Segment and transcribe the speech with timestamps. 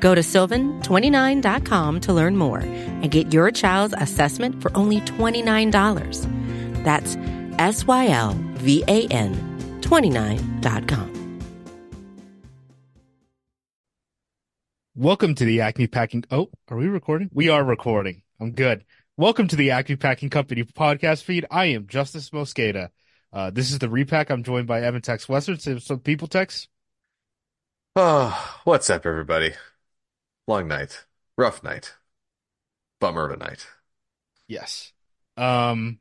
[0.00, 6.84] Go to sylvan29.com to learn more and get your child's assessment for only $29.
[6.84, 7.16] That's
[7.58, 9.34] S Y L V A N
[9.80, 11.18] 29.com.
[14.94, 16.24] Welcome to the Acme Packing.
[16.30, 17.30] Oh, are we recording?
[17.32, 18.22] We are recording.
[18.40, 18.84] I'm good.
[19.16, 21.46] Welcome to the Acme Packing Company podcast feed.
[21.50, 22.88] I am Justis Mosqueda.
[23.32, 24.30] Uh, this is the repack.
[24.30, 25.58] I'm joined by Evan Tex Western.
[25.60, 26.68] So some people text.
[27.94, 29.52] Oh, what's up, everybody?
[30.48, 31.04] Long night,
[31.36, 31.92] rough night,
[33.00, 33.66] bummer tonight.
[34.46, 34.94] Yes.
[35.36, 35.98] Um,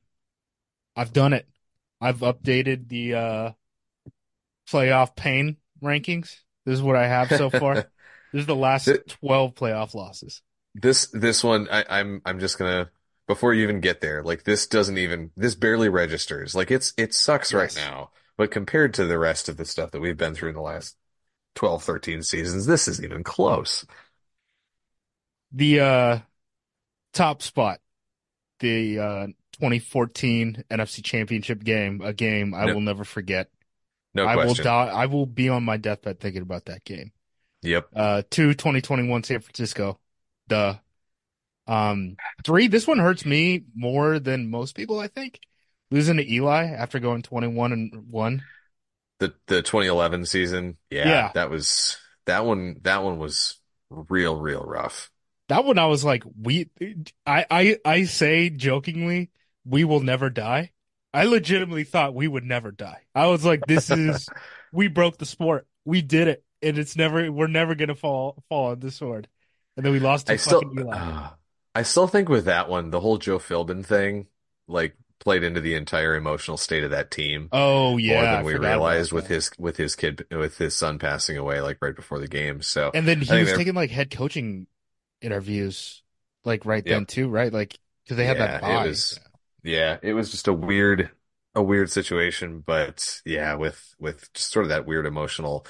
[0.95, 1.45] I've done it.
[1.99, 3.51] I've updated the uh
[4.69, 6.33] playoff pain rankings.
[6.65, 7.85] This is what I have so far.
[8.33, 8.89] This is the last
[9.21, 10.41] 12 playoff losses.
[10.75, 12.89] This this one, I, I'm I'm just gonna
[13.25, 16.53] before you even get there, like this doesn't even this barely registers.
[16.53, 20.01] Like it's it sucks right now, but compared to the rest of the stuff that
[20.01, 20.97] we've been through in the last
[21.55, 23.85] 12, 13 seasons, this isn't even close.
[25.51, 26.19] The uh
[27.13, 27.79] top spot,
[28.59, 33.49] the uh 2014 NFC Championship game, a game I No- will never forget.
[34.13, 34.87] No I will die.
[34.87, 37.11] I will be on my deathbed thinking about that game.
[37.61, 37.89] Yep.
[37.95, 39.99] Uh, two, 2021 San Francisco.
[40.47, 40.75] Duh.
[41.67, 45.39] Um, three, this one hurts me more than most people, I think.
[45.91, 48.43] Losing to Eli after going 21 and 1.
[49.19, 51.31] The the 2011 season, yeah, Yeah.
[51.33, 52.77] that was that one.
[52.83, 53.59] That one was
[53.89, 55.09] real, real rough.
[55.49, 56.69] That one I was like, we,
[57.25, 59.29] I, I, I say jokingly,
[59.65, 60.71] we will never die.
[61.13, 63.01] I legitimately thought we would never die.
[63.15, 64.27] I was like, this is,
[64.73, 65.65] we broke the sport.
[65.85, 66.43] We did it.
[66.61, 69.27] And it's never, we're never going to fall, fall on the sword.
[69.77, 70.97] And then we lost to I still, fucking Eli.
[70.97, 71.29] uh,
[71.75, 74.25] I still think with that one, the whole Joe Philbin thing,
[74.67, 78.19] like played into the entire emotional state of that team Oh, more yeah.
[78.33, 81.77] I than we realized with his with his kid with his son passing away like
[81.81, 82.61] right before the game.
[82.61, 84.67] So And then he was they're- taking like head coaching
[85.21, 86.03] interviews,
[86.45, 86.97] like right Yep.
[86.97, 87.51] then too, right?
[87.51, 89.19] Like because they had that Yeah, it was-
[89.63, 91.11] yeah, it was just a weird
[91.55, 95.65] a weird situation, but yeah, with with just sort of that weird emotional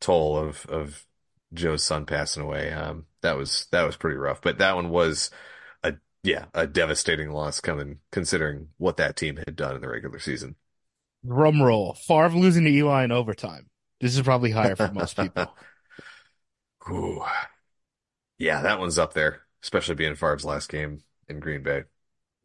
[0.00, 1.06] toll of of
[1.52, 2.72] Joe's son passing away.
[2.72, 4.40] Um, that was that was pretty rough.
[4.42, 5.30] But that one was
[5.82, 10.18] a yeah a devastating loss coming considering what that team had done in the regular
[10.18, 10.56] season.
[11.26, 11.94] Drum roll.
[11.94, 13.68] Favre losing to Eli in overtime.
[14.00, 15.54] This is probably higher for most people.
[16.90, 17.22] Ooh.
[18.40, 21.84] Yeah, that one's up there, especially being Favre's last game in Green Bay.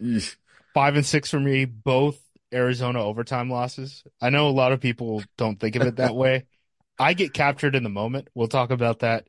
[0.02, 0.36] Eesh.
[0.74, 2.20] Five and six for me, both
[2.54, 4.04] Arizona overtime losses.
[4.22, 6.46] I know a lot of people don't think of it that way.
[7.00, 8.28] I get captured in the moment.
[8.36, 9.28] We'll talk about that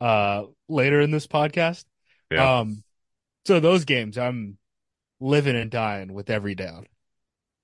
[0.00, 1.84] uh later in this podcast.
[2.30, 2.60] Yeah.
[2.60, 2.82] Um
[3.46, 4.58] so those games I'm
[5.18, 6.86] living and dying with every down.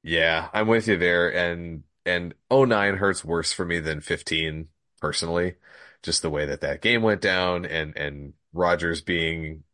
[0.03, 1.34] Yeah, I'm with you there.
[1.34, 4.69] And and 09 hurts worse for me than 15
[5.00, 5.56] personally.
[6.03, 9.64] Just the way that that game went down and and Rodgers being,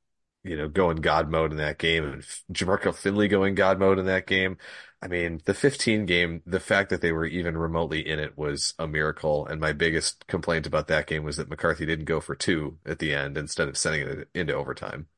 [0.42, 4.06] you know, going God mode in that game and Jermichael Finley going God mode in
[4.06, 4.58] that game.
[5.02, 8.74] I mean, the 15 game, the fact that they were even remotely in it was
[8.78, 9.46] a miracle.
[9.46, 12.98] And my biggest complaint about that game was that McCarthy didn't go for two at
[13.00, 15.08] the end instead of sending it into overtime.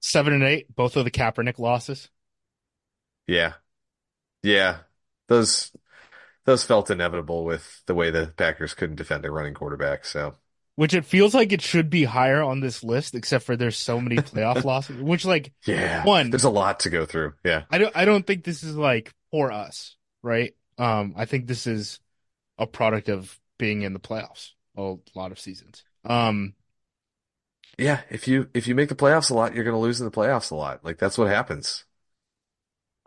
[0.00, 2.10] Seven and eight, both of the Kaepernick losses.
[3.26, 3.54] Yeah.
[4.42, 4.80] Yeah.
[5.28, 5.72] Those
[6.44, 10.04] those felt inevitable with the way the Packers couldn't defend a running quarterback.
[10.04, 10.34] So
[10.74, 14.00] Which it feels like it should be higher on this list, except for there's so
[14.00, 15.02] many playoff losses.
[15.02, 17.34] Which like yeah, One- there's a lot to go through.
[17.44, 17.64] Yeah.
[17.70, 20.54] I don't I don't think this is like for us, right?
[20.78, 22.00] Um, I think this is
[22.58, 25.84] a product of being in the playoffs a lot of seasons.
[26.04, 26.54] Um,
[27.76, 28.00] Yeah.
[28.08, 30.50] If you if you make the playoffs a lot, you're gonna lose in the playoffs
[30.50, 30.82] a lot.
[30.84, 31.84] Like that's what happens.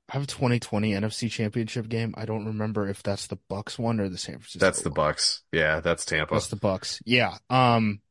[0.10, 2.14] I have a 2020 NFC Championship game.
[2.16, 4.60] I don't remember if that's the Bucks one or the San Francisco.
[4.60, 4.96] That's the one.
[4.96, 5.42] Bucks.
[5.52, 6.36] Yeah, that's Tampa.
[6.36, 7.02] That's the Bucks.
[7.06, 7.38] Yeah.
[7.50, 8.02] Um,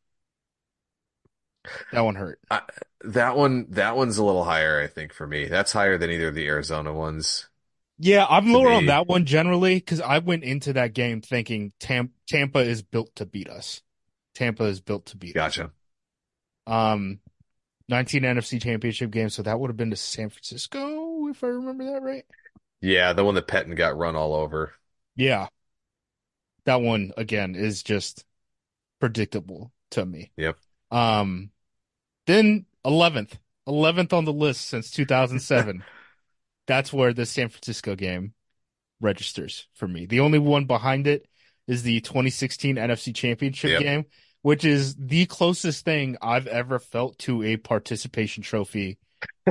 [1.92, 2.40] that one hurt.
[3.04, 5.46] That one that one's a little higher, I think, for me.
[5.46, 7.48] That's higher than either of the Arizona ones.
[7.98, 12.10] Yeah, I'm lower on that one generally because I went into that game thinking Tam
[12.26, 13.82] Tampa is built to beat us.
[14.34, 15.56] Tampa is built to beat us.
[15.56, 15.70] Gotcha.
[16.66, 17.20] Um,
[17.88, 21.84] 19 NFC Championship game, so that would have been to San Francisco, if I remember
[21.84, 22.24] that right.
[22.80, 24.72] Yeah, the one that Pettine got run all over.
[25.16, 25.48] Yeah.
[26.66, 28.24] That one again is just
[29.00, 30.30] predictable to me.
[30.36, 30.58] Yep.
[30.90, 31.50] Um,
[32.26, 35.82] then 11th, 11th on the list since 2007.
[36.66, 38.32] That's where the San Francisco game
[39.00, 40.06] registers for me.
[40.06, 41.26] The only one behind it
[41.66, 43.82] is the 2016 NFC Championship Yep.
[43.82, 44.04] game,
[44.42, 48.98] which is the closest thing I've ever felt to a participation trophy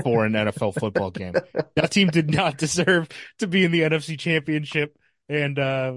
[0.03, 1.33] for an NFL football game.
[1.75, 3.09] That team did not deserve
[3.39, 4.97] to be in the NFC Championship,
[5.29, 5.93] and uh,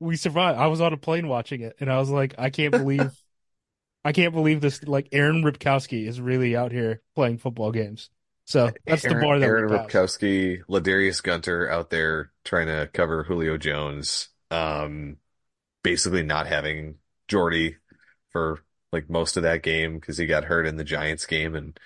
[0.00, 0.58] we survived.
[0.58, 3.10] I was on a plane watching it, and I was like, I can't believe,
[4.04, 4.82] I can't believe this.
[4.84, 8.10] Like Aaron Ripkowski is really out here playing football games.
[8.44, 9.68] So that's the Aaron, bar that Aaron.
[9.68, 14.28] Ripkowski, Ladarius Gunter out there trying to cover Julio Jones.
[14.50, 15.18] Um,
[15.82, 16.96] basically not having
[17.28, 17.76] Jordy
[18.30, 21.78] for like most of that game because he got hurt in the Giants game, and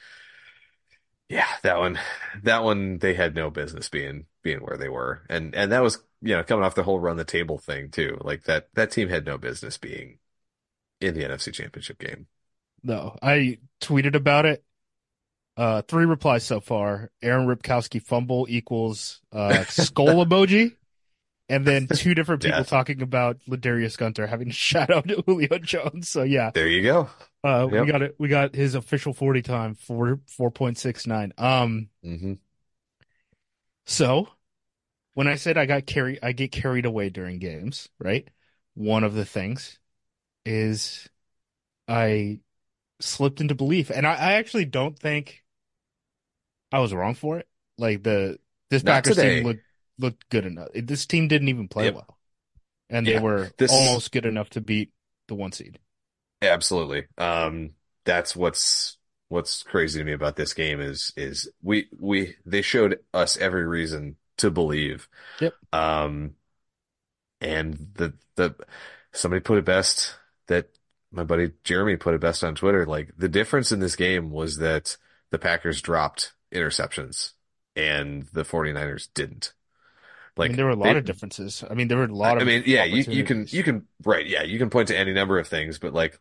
[1.32, 1.98] yeah, that one,
[2.42, 5.98] that one they had no business being being where they were, and and that was
[6.20, 8.18] you know coming off the whole run the table thing too.
[8.20, 10.18] Like that that team had no business being
[11.00, 12.26] in the NFC Championship game.
[12.82, 14.62] No, I tweeted about it.
[15.56, 17.10] Uh, three replies so far.
[17.22, 20.76] Aaron Ripkowski fumble equals uh, skull emoji,
[21.52, 25.58] and then two different people talking about Ladarius Gunter having a shout out to Julio
[25.60, 26.10] Jones.
[26.10, 27.08] So yeah, There you go.
[27.44, 28.16] uh, we got it.
[28.18, 31.32] We got his official forty time four four point six nine.
[31.38, 32.34] Um, hmm
[33.86, 34.28] so
[35.14, 38.28] when I said I got carried, I get carried away during games, right?
[38.74, 39.78] One of the things
[40.46, 41.08] is
[41.88, 42.40] I
[43.00, 45.44] slipped into belief, and I, I actually don't think
[46.70, 47.48] I was wrong for it.
[47.78, 48.38] Like the
[48.70, 49.18] this Not Packers today.
[49.18, 49.64] team looked
[49.98, 50.68] looked good enough.
[50.74, 51.94] This team didn't even play Yep.
[51.94, 52.18] well,
[52.90, 53.14] and Yeah.
[53.18, 54.92] they were This- almost good enough to beat
[55.28, 55.78] the one seed.
[56.40, 57.06] Absolutely.
[57.18, 57.74] Um,
[58.04, 58.98] that's what's
[59.28, 63.66] what's crazy to me about this game is is we we they showed us every
[63.66, 65.08] reason to believe.
[65.40, 65.54] Yep.
[65.72, 66.34] Um,
[67.40, 68.54] and the the
[69.12, 70.14] somebody put it best
[70.48, 70.68] that
[71.10, 72.86] my buddy Jeremy put it best on Twitter.
[72.86, 74.96] Like the difference in this game was that
[75.30, 77.32] the Packers dropped interceptions
[77.76, 79.52] and the 49ers didn't.
[80.40, 81.64] I Like mean, there were a lot they- of differences.
[81.70, 82.44] I mean, there were a lot of.
[82.44, 85.12] I mean, yeah, you, you can you can right, yeah, you can point to any
[85.12, 86.18] number of things, but like,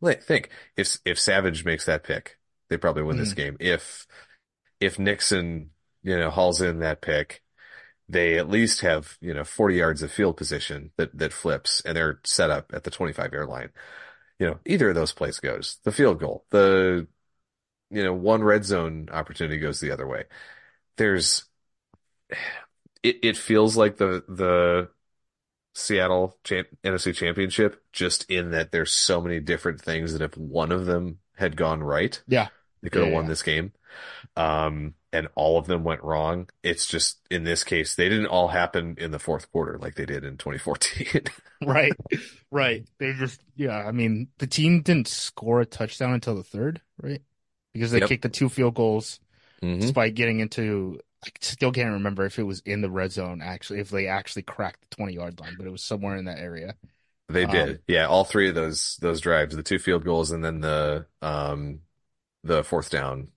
[0.00, 3.22] like think if if Savage makes that pick, they probably win Mm-hmm.
[3.22, 3.56] this game.
[3.60, 4.06] If
[4.80, 5.70] if Nixon,
[6.02, 7.42] you know, hauls in that pick,
[8.08, 11.96] they at least have you know 40 yards of field position that that flips, and
[11.96, 13.70] they're set up at the 25 yard line.
[14.40, 17.08] You know, either of those plays goes the field goal, the
[17.90, 20.24] you know one red zone opportunity goes the other way.
[20.98, 21.44] There's
[23.02, 24.90] it it feels like the the
[25.74, 30.72] Seattle champ, NFC Championship, just in that there's so many different things that if one
[30.72, 32.48] of them had gone right, Yeah.
[32.82, 33.28] they could have Yeah, won yeah.
[33.28, 33.72] this game.
[34.36, 36.48] Um, and all of them went wrong.
[36.62, 40.06] It's just in this case, they didn't all happen in the fourth quarter like they
[40.06, 41.22] did in 2014.
[41.60, 41.98] Right,
[42.52, 42.86] right.
[42.98, 43.76] They just, yeah.
[43.78, 47.22] I mean, the team didn't score a touchdown until the third, right?
[47.74, 48.08] Because they Yep.
[48.08, 49.20] kicked the two field goals
[49.62, 49.80] Mhm.
[49.80, 51.00] despite getting into.
[51.24, 54.42] I still can't remember if it was in the red zone actually, if they actually
[54.42, 56.76] cracked the twenty yard line, but it was somewhere in that area.
[57.28, 57.82] They Um, did.
[57.86, 61.82] Yeah, all three of those those drives, the two field goals and then the um
[62.44, 63.32] the fourth down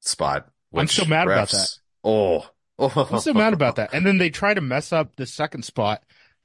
[0.00, 0.52] spot.
[0.76, 1.70] I'm still mad about that.
[2.04, 2.48] Oh.
[2.78, 2.88] Oh.
[3.10, 3.90] I'm still mad about that.
[3.92, 6.04] And then they try to mess up the second spot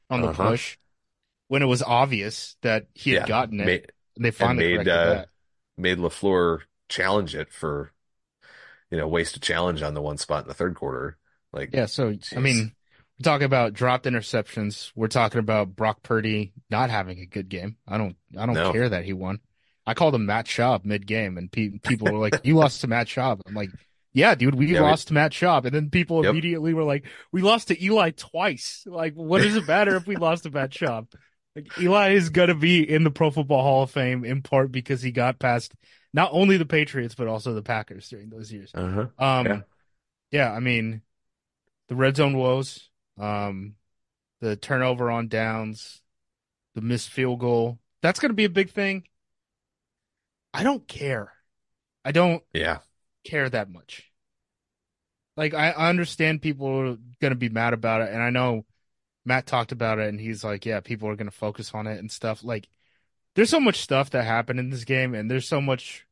[0.09, 0.29] on the Uh-huh.
[0.29, 0.77] push
[1.47, 4.87] when it was obvious that he had Yeah, gotten it, made, and they finally made,
[4.87, 5.29] uh, that.
[5.77, 7.93] made LaFleur challenge it for
[8.91, 11.17] you know, waste a challenge on the one spot in the third quarter.
[11.53, 12.73] Like Yeah, so I mean,
[13.19, 14.91] we're talking about dropped interceptions.
[14.95, 17.77] We're talking about Brock Purdy not having a good game.
[17.87, 18.71] I don't, I don't No.
[18.71, 19.39] care that he won.
[19.85, 22.87] I called him Matt Schaub mid game, and pe- people were like, "You lost to
[22.87, 23.71] Matt Schaub." I'm like,
[24.13, 26.29] "Yeah, dude, we Yeah, we- lost to Matt Schaub." And then people Yep.
[26.31, 30.15] immediately were like, "We lost to Eli twice." Like, what does it matter if we
[30.15, 31.07] lost to Matt Schaub?
[31.55, 35.01] Like, Eli is gonna be in the Pro Football Hall of Fame in part because
[35.01, 35.73] he got past
[36.13, 38.71] not only the Patriots but also the Packers during those years.
[38.73, 39.07] uh-huh.
[39.17, 39.61] Um, Yeah.
[40.31, 40.51] yeah.
[40.51, 41.01] I mean,
[41.87, 42.89] the red zone woes,
[43.19, 43.75] um,
[44.41, 46.01] the turnover on downs,
[46.75, 47.79] the missed field goal.
[48.01, 49.03] That's going to be a big thing.
[50.53, 51.33] I don't care.
[52.05, 52.79] I don't Yeah.
[53.23, 54.11] care that much.
[55.37, 58.65] Like, I, I understand people are going to be mad about it, and I know
[59.25, 61.99] Matt talked about it, and he's like, yeah, people are going to focus on it
[61.99, 62.43] and stuff.
[62.43, 62.67] Like,
[63.39, 66.05] there's so much stuff that happened in this game, and there's so much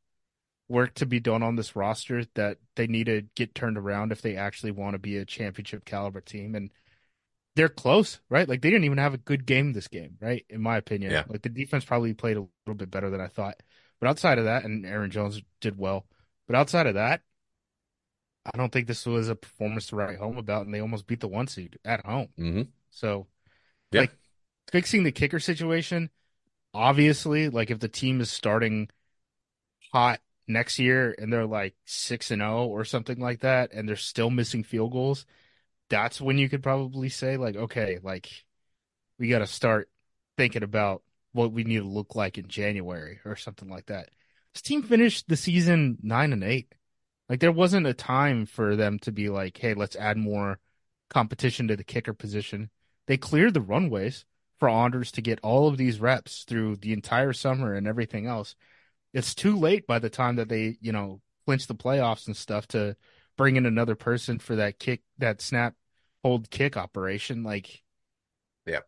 [0.69, 4.22] work to be done on this roster that they need to get turned around if
[4.22, 6.55] they actually want to be a championship caliber team.
[6.55, 6.72] And
[7.57, 8.48] they're close, right?
[8.48, 10.46] Like they didn't even have a good game this game, right?
[10.50, 11.12] In my opinion.
[11.12, 11.24] Yeah.
[11.27, 13.62] Like the defense probably played a little bit better than I thought.
[14.00, 16.05] But outside of that, and Aaron Jones did well.
[16.48, 17.24] But outside of that,
[18.46, 21.19] I don't think this was a performance to write home about, and they almost beat
[21.19, 22.29] the one seed at home.
[22.38, 23.27] hmm So,
[23.91, 24.01] Yeah.
[24.01, 24.12] like
[24.72, 26.10] fixing the kicker situation,
[26.77, 28.89] obviously, like if the team is starting
[29.91, 33.96] hot next year and they're like 6 and 0 or something like that and they're
[33.96, 35.25] still missing field goals,
[35.89, 38.46] that's when you could probably say like okay, like
[39.19, 39.89] we got to start
[40.38, 41.03] thinking about
[41.34, 44.10] what we need to look like in January or something like that.
[44.53, 46.74] This team finished the season 9 and 8.
[47.29, 50.60] Like there wasn't a time for them to be like, "Hey, let's add more
[51.10, 52.69] competition to the kicker position."
[53.07, 54.25] They cleared the runways
[54.59, 58.55] for Anders to get all of these reps through the entire summer and everything else.
[59.13, 62.67] It's too late by the time that they, you know, clinch the playoffs and stuff
[62.69, 62.95] to
[63.37, 65.75] bring in another person for that kick, that snap,
[66.23, 67.43] hold kick operation.
[67.43, 67.83] Like,
[68.65, 68.79] yeah,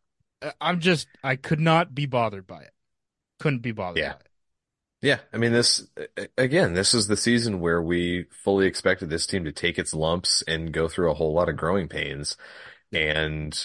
[0.59, 2.71] I'm just, I could not be bothered by it.
[3.39, 4.13] Couldn't be bothered yeah.
[4.13, 4.29] by it.
[5.01, 5.87] Yeah, I mean this
[6.37, 10.43] again, this is the season where we fully expected this team to take its lumps
[10.45, 12.35] and go through a whole lot of growing pains.
[12.91, 13.57] And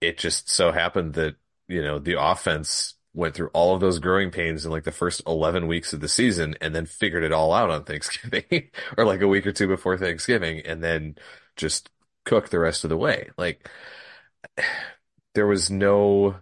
[0.00, 1.36] it just so happened that,
[1.68, 5.22] you know, the offense went through all of those growing pains in like the first
[5.26, 9.22] 11 weeks of the season and then figured it all out on Thanksgiving or like
[9.22, 11.16] a week or two before Thanksgiving and then
[11.56, 11.90] just
[12.24, 13.30] cooked the rest of the way.
[13.38, 13.68] Like
[15.34, 16.36] there was no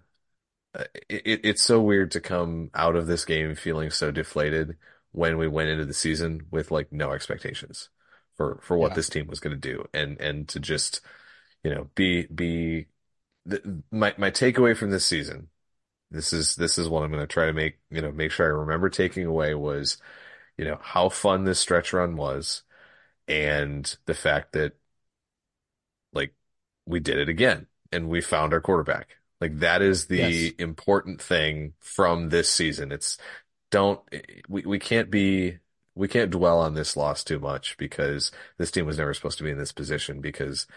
[0.75, 4.76] uh, it, it's so weird to come out of this game feeling so deflated
[5.12, 7.90] when we went into the season with like no expectations
[8.37, 8.94] for for what Yeah.
[8.94, 11.00] this team was going to do and and to just
[11.64, 12.87] you know be be
[13.46, 15.48] the, my my takeaway from this season
[16.10, 18.46] this is this is what I'm going to try to make you know make sure
[18.46, 19.98] I remember taking away was
[20.58, 22.64] you know how fun this stretch run was
[23.28, 24.74] and the fact that
[26.12, 26.34] like
[26.86, 30.54] we did it again and we found our quarterback like that is the Yes.
[30.58, 33.18] important thing from this season it's
[33.70, 35.58] don't eh, we we can't be
[35.94, 39.44] we can't dwell on this loss too much because this team was never supposed to
[39.44, 40.68] be in this position because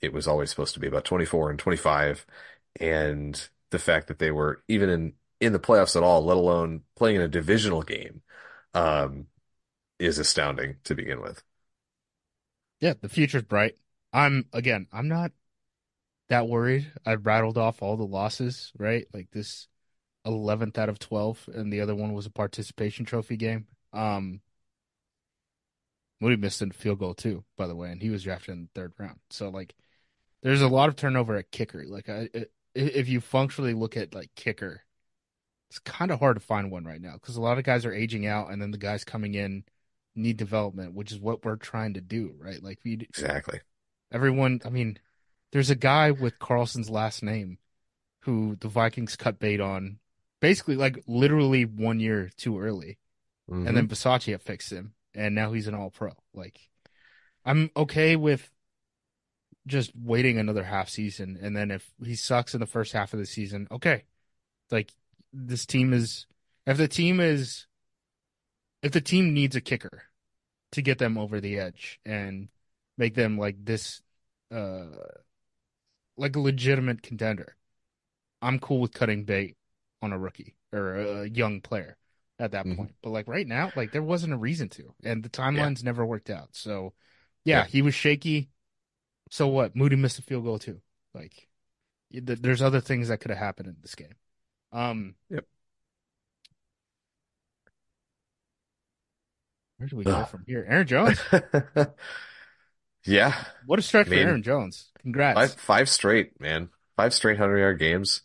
[0.00, 2.26] it was always supposed to be about 24 and 25
[2.80, 6.82] and the fact that they were even in in the playoffs at all let alone
[6.96, 8.22] playing in a divisional game
[8.74, 9.26] um
[10.00, 11.42] is astounding to begin with
[12.80, 13.76] Yeah, the future's bright.
[14.12, 15.32] I'm again, I'm not
[16.28, 16.92] that worried.
[17.06, 19.06] I rattled off all the losses, right?
[19.14, 19.68] Like this
[20.26, 23.68] 11th out of 12 and the other one was a participation trophy game.
[23.94, 24.42] Um
[26.20, 28.68] Moody missed a field goal too, by the way, and he was drafted in the
[28.80, 29.20] third round.
[29.30, 29.74] So like
[30.42, 31.84] there's a lot of turnover at kicker.
[31.86, 32.28] Like I,
[32.74, 34.82] if you functionally look at like kicker,
[35.70, 37.92] it's kind of hard to find one right now because a lot of guys are
[37.92, 39.64] aging out and then the guys coming in
[40.14, 42.62] need development, which is what we're trying to do, right?
[42.62, 43.60] Like we exactly
[44.12, 44.98] everyone i mean
[45.52, 47.58] there's a guy with carlson's last name
[48.22, 49.98] who the vikings cut bait on
[50.40, 52.98] basically like literally one year too early
[53.48, 53.74] and mm-hmm.
[53.74, 56.68] then Vegas fixed him and now he's an all pro like
[57.44, 58.50] i'm okay with
[59.68, 61.38] just waiting another half season.
[61.42, 64.04] And then if he sucks in the first half of the season okay.
[64.70, 64.92] Like
[65.32, 66.26] this team is
[66.66, 67.66] if the team is
[68.82, 70.04] if the team needs a kicker
[70.72, 72.48] to get them over the edge and
[72.98, 74.02] make them like this
[74.54, 74.86] uh
[76.16, 77.56] like a legitimate contender
[78.42, 79.56] i'm cool with cutting bait
[80.02, 81.96] on a rookie or a young player
[82.38, 82.76] at that Mhm.
[82.76, 82.94] point.
[83.02, 84.94] But like right now like there wasn't a reason to.
[85.02, 86.50] And the timelines never worked out.
[86.52, 86.94] So
[87.44, 87.66] yeah, Yeah.
[87.66, 88.48] he was shaky
[89.30, 89.74] so what?
[89.76, 90.80] Moody missed a field goal too.
[91.14, 91.48] Like
[92.10, 94.14] there's other things that could have happened in this game.
[94.72, 95.44] Um Yep.
[99.76, 100.28] where do we go Ugh.
[100.28, 100.66] from here?
[100.68, 101.20] Aaron jones.
[103.04, 103.34] Yeah.
[103.64, 104.90] What a stretch I mean, for aaron jones.
[105.00, 105.36] Congrats.
[105.36, 106.68] five five straight man.
[106.96, 108.22] Five straight hundred yard games.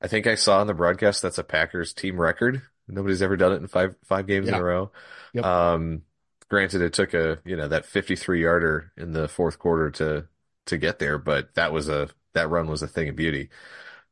[0.00, 2.62] I think I saw on the broadcast that's a Packers team record.
[2.86, 4.92] Nobody's ever done it in five five games in a row.
[5.34, 5.44] Yep.
[5.44, 6.02] um
[6.48, 10.28] granted it took a you know that 53 yarder in the fourth quarter to
[10.66, 13.50] to get there but that was a that run was a thing of beauty.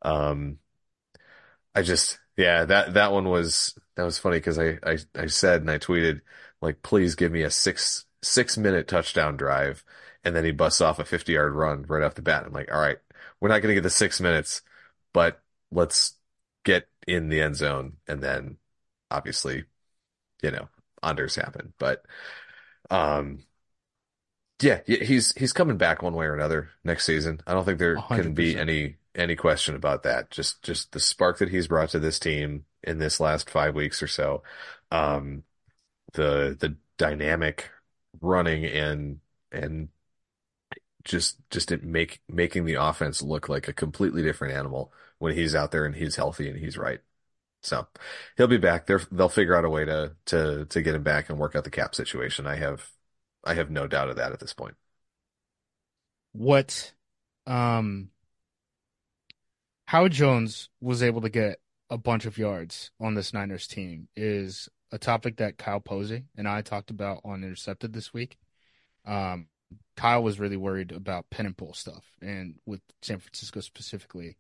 [0.03, 0.59] Um
[1.75, 5.61] I just yeah that that one was that was funny because I, I I said
[5.63, 6.21] and I tweeted
[6.61, 9.85] like please give me a six six minute touchdown drive
[10.25, 12.45] and then he busts off a 50 yard run right off the bat.
[12.47, 12.99] I'm like all right
[13.41, 14.63] we're not gonna get the six minutes
[15.13, 16.15] but let's
[16.65, 18.59] get in the end zone and then
[19.11, 19.65] obviously
[20.43, 20.69] you know
[21.07, 22.05] unders happen but
[22.91, 23.41] um
[24.63, 27.41] yeah yeah, he's he's coming back one way or another next season.
[27.47, 30.31] I don't think there A hundred can be any any question about that.
[30.31, 34.03] Just just the spark that he's brought to this team in this last five weeks
[34.03, 34.43] or so
[34.93, 35.43] um
[36.15, 37.71] the the dynamic
[38.21, 39.21] running and
[39.53, 39.89] and
[41.05, 45.55] just just it make making the offense look like a completely different animal when he's
[45.55, 47.01] out there and he's healthy and he's right.
[47.67, 47.87] So
[48.37, 48.87] he'll be back.
[48.87, 51.65] They're, they'll figure out a way to to to get him back and work out
[51.65, 52.47] the cap situation.
[52.47, 52.91] I have
[53.45, 54.77] I have no doubt of that at this point.
[56.33, 56.93] what
[57.47, 58.11] um
[59.87, 64.69] how Jones was able to get a bunch of yards on this Niners team is
[64.93, 68.37] a topic that Kyle Posey and I talked about on Intercepted this week.
[69.07, 69.49] Um,
[69.97, 74.37] Kyle was really worried about pin and pull stuff, and with San Francisco specifically,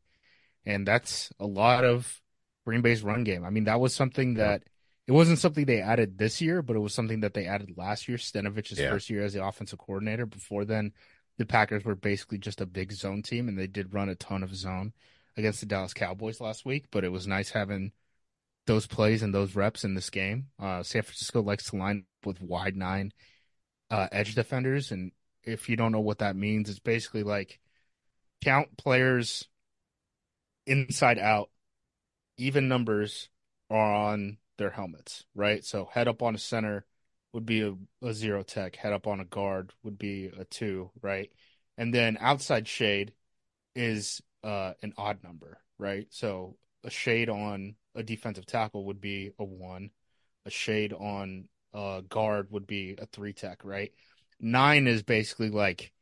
[0.66, 2.23] and that's a lot of
[2.66, 3.44] Green Bay's run game.
[3.44, 4.64] I mean, that was something that
[5.06, 8.08] it wasn't something they added this year, but it was something that they added last
[8.08, 8.90] year, Stenavich's Yeah.
[8.90, 10.26] first year as the offensive coordinator.
[10.26, 10.92] Before then,
[11.38, 14.42] the Packers were basically just a big zone team, and they did run a ton
[14.42, 14.92] of zone
[15.37, 16.87] against the Dallas Cowboys last week.
[16.90, 17.92] But it was nice having
[18.66, 20.49] those plays and those reps in this game.
[20.58, 23.12] Uh, San Francisco likes to line up with wide nine
[23.90, 25.12] uh, edge defenders, and
[25.44, 27.61] if you don't know what that means, it's basically like
[28.42, 29.46] count players
[30.66, 31.49] inside out,
[32.37, 33.28] even numbers
[33.71, 35.64] are on their helmets, right?
[35.64, 36.87] So head up on a center
[37.33, 40.90] would be a, a zero tech, head up on a guard would be a two,
[41.02, 41.31] right?
[41.76, 43.12] And then outside shade
[43.75, 46.07] is uh, an odd number, right?
[46.11, 49.90] So a shade on a defensive tackle would be a one,
[50.47, 53.93] a shade on a guard would be a three tech, right?
[54.40, 55.93] Nine is basically like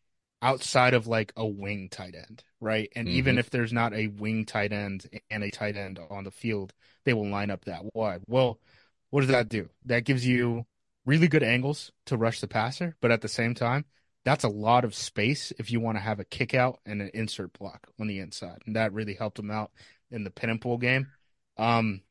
[0.42, 2.90] outside of like a wing tight end, right?
[2.94, 3.38] And even Mhm.
[3.38, 6.72] if there's not a wing tight end and a tight end on the field,
[7.04, 8.22] they will line up that wide.
[8.26, 8.60] Well,
[9.10, 9.70] what does that do?
[9.86, 10.66] That gives you
[11.06, 13.84] really good angles to rush the passer, but at the same time,
[14.24, 17.10] that's a lot of space if you want to have a kick out and an
[17.14, 18.62] insert block on the inside.
[18.66, 19.70] And that really helped them out
[20.10, 21.08] in the pin and pull game.
[21.56, 22.02] Um,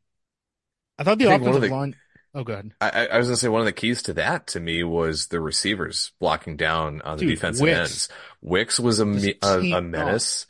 [0.97, 1.95] I thought the I offensive the- line.
[2.35, 2.73] Oh, good.
[2.81, 5.39] I, I- was gonna say one of the keys to that to me was the
[5.39, 7.77] receivers blocking down on the Dude, defensive Wicks.
[7.79, 8.09] ends.
[8.41, 10.47] Wicks was a, me- a, a menace.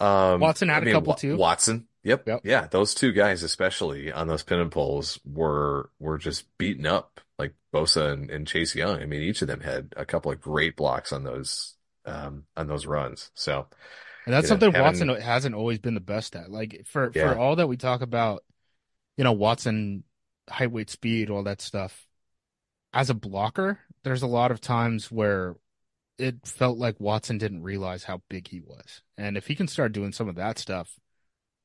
[0.00, 1.36] Um, Watson had I a mean, couple Wa- too.
[1.36, 2.40] Watson, yep, Yep.
[2.44, 7.20] yeah, those two guys especially on those pin and pulls were were just beaten up
[7.38, 9.00] like Bosa and, and Chase Young.
[9.00, 11.74] I mean, each of them had a couple of great blocks on those
[12.06, 13.30] um on those runs.
[13.34, 13.66] So
[14.26, 16.50] And that's you know, something having- Watson hasn't always been the best at.
[16.50, 17.32] Like for Yeah.
[17.32, 18.42] for all that we talk about,
[19.16, 20.04] you know, Watson
[20.48, 22.06] height, weight, speed, all that stuff.
[22.92, 25.56] As a blocker, there's a lot of times where
[26.18, 29.02] it felt like Watson didn't realize how big he was.
[29.18, 30.98] And if he can start doing some of that stuff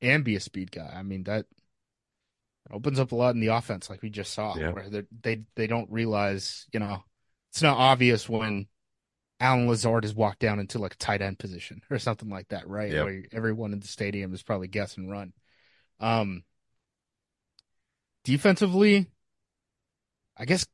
[0.00, 1.46] and be a speed guy, I mean that
[2.70, 4.72] opens up a lot in the offense, like we just saw, Yeah.
[4.72, 4.88] where
[5.22, 7.02] they they don't realize, you know,
[7.50, 8.66] it's not obvious when
[9.40, 12.68] Allen Lazard has walked down into like a tight end position or something like that,
[12.68, 12.92] right?
[12.92, 13.04] Yep.
[13.04, 15.32] Where everyone in the stadium is probably guess and run.
[15.98, 16.44] Um,
[18.24, 19.08] defensively,
[20.36, 20.66] I guess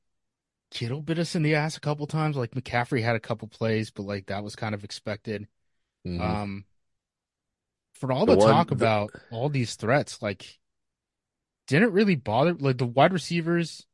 [0.70, 2.36] Kittle bit us in the ass a couple times.
[2.36, 5.46] Like McCaffrey had a couple plays, but like that was kind of expected.
[6.06, 6.20] mhm.
[6.20, 6.64] Um,
[7.94, 10.58] for all The the one- talk the- about all these threats, like
[11.66, 12.54] didn't really bother.
[12.54, 13.86] Like the wide receivers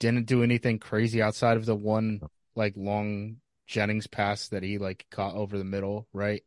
[0.00, 2.20] didn't do anything crazy outside of the one
[2.54, 6.44] like long Jennings pass that he like caught over the middle, right?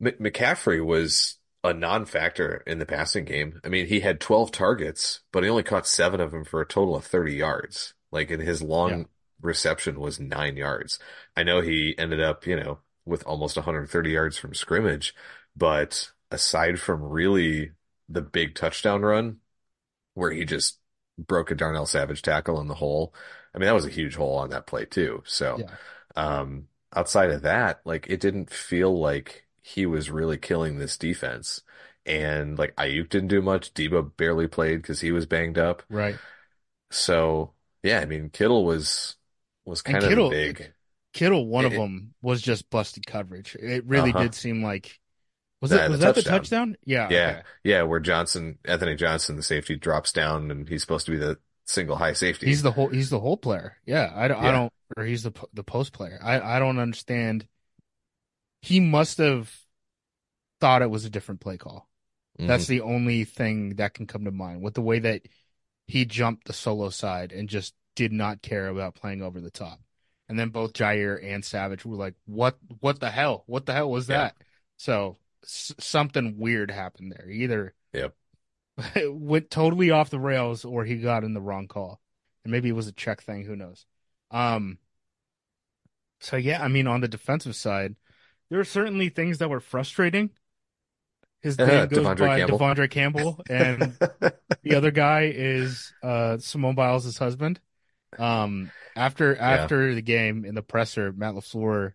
[0.00, 3.60] M- McCaffrey was a non-factor in the passing game.
[3.64, 6.66] I mean, he had 12 targets, but he only caught seven of them for a
[6.66, 7.94] total of 30 yards.
[8.10, 9.04] Like, and his long Yeah.
[9.40, 10.98] reception was nine yards.
[11.36, 15.14] I know he ended up, you know, with almost 130 yards from scrimmage,
[15.56, 17.72] but aside from really
[18.08, 19.38] the big touchdown run
[20.14, 20.78] where he just
[21.18, 23.14] broke a Darnell Savage tackle in the hole,
[23.54, 25.22] I mean, that was a huge hole on that play too.
[25.26, 25.76] So, Yeah.
[26.16, 31.62] um, outside of that, like it didn't feel like he was really killing this defense.
[32.04, 33.72] And like Aiyuk didn't do much.
[33.74, 35.82] Deebo barely played because he was banged up.
[35.88, 36.16] Right.
[36.90, 39.16] So yeah, I mean Kittle was
[39.64, 40.72] was And kind of Kittle- big.
[41.12, 43.54] Kittle, one of them was just busted coverage.
[43.56, 44.22] It really Uh-huh.
[44.22, 44.98] did seem like
[45.60, 46.38] was That- it was the that the touchdown.
[46.40, 46.76] touchdown?
[46.84, 47.08] Yeah.
[47.10, 47.42] Yeah, okay.
[47.64, 51.38] yeah, where Johnson, Anthony Johnson, the safety drops down and he's supposed to be the
[51.66, 52.46] single high safety.
[52.46, 53.76] He's the whole he's the whole player.
[53.86, 56.18] Yeah, I don't I don't or he's the the post player.
[56.22, 57.46] I I don't understand.
[58.62, 59.54] He must have
[60.60, 61.88] thought it was a different play call.
[62.38, 62.68] That's Mhm.
[62.68, 65.22] the only thing that can come to mind with the way that
[65.86, 69.80] he jumped the solo side and just did not care about playing over the top.
[70.28, 72.58] And then both Jaire and Savage were like, "What?
[72.80, 73.44] What the hell?
[73.46, 74.16] What the hell was Yeah.
[74.28, 74.36] that?"
[74.78, 77.28] So s- something weird happened there.
[77.28, 78.16] Either Yep.
[78.94, 82.00] it went totally off the rails, or he got in the wrong call,
[82.44, 83.44] and maybe it was a check thing.
[83.44, 83.84] Who knows?
[84.30, 84.78] Um.
[86.20, 87.96] So yeah, I mean, on the defensive side,
[88.52, 90.28] there are certainly things that were frustrating.
[91.40, 92.58] His name goes De'Vondre by Campbell.
[92.58, 93.80] De'Vondre Campbell, and
[94.62, 97.60] the other guy is uh Simone Biles' husband.
[98.18, 101.94] Um after after the game in the presser, Matt LaFleur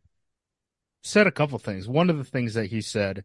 [1.04, 1.88] said a couple things.
[1.88, 3.24] One of the things that he said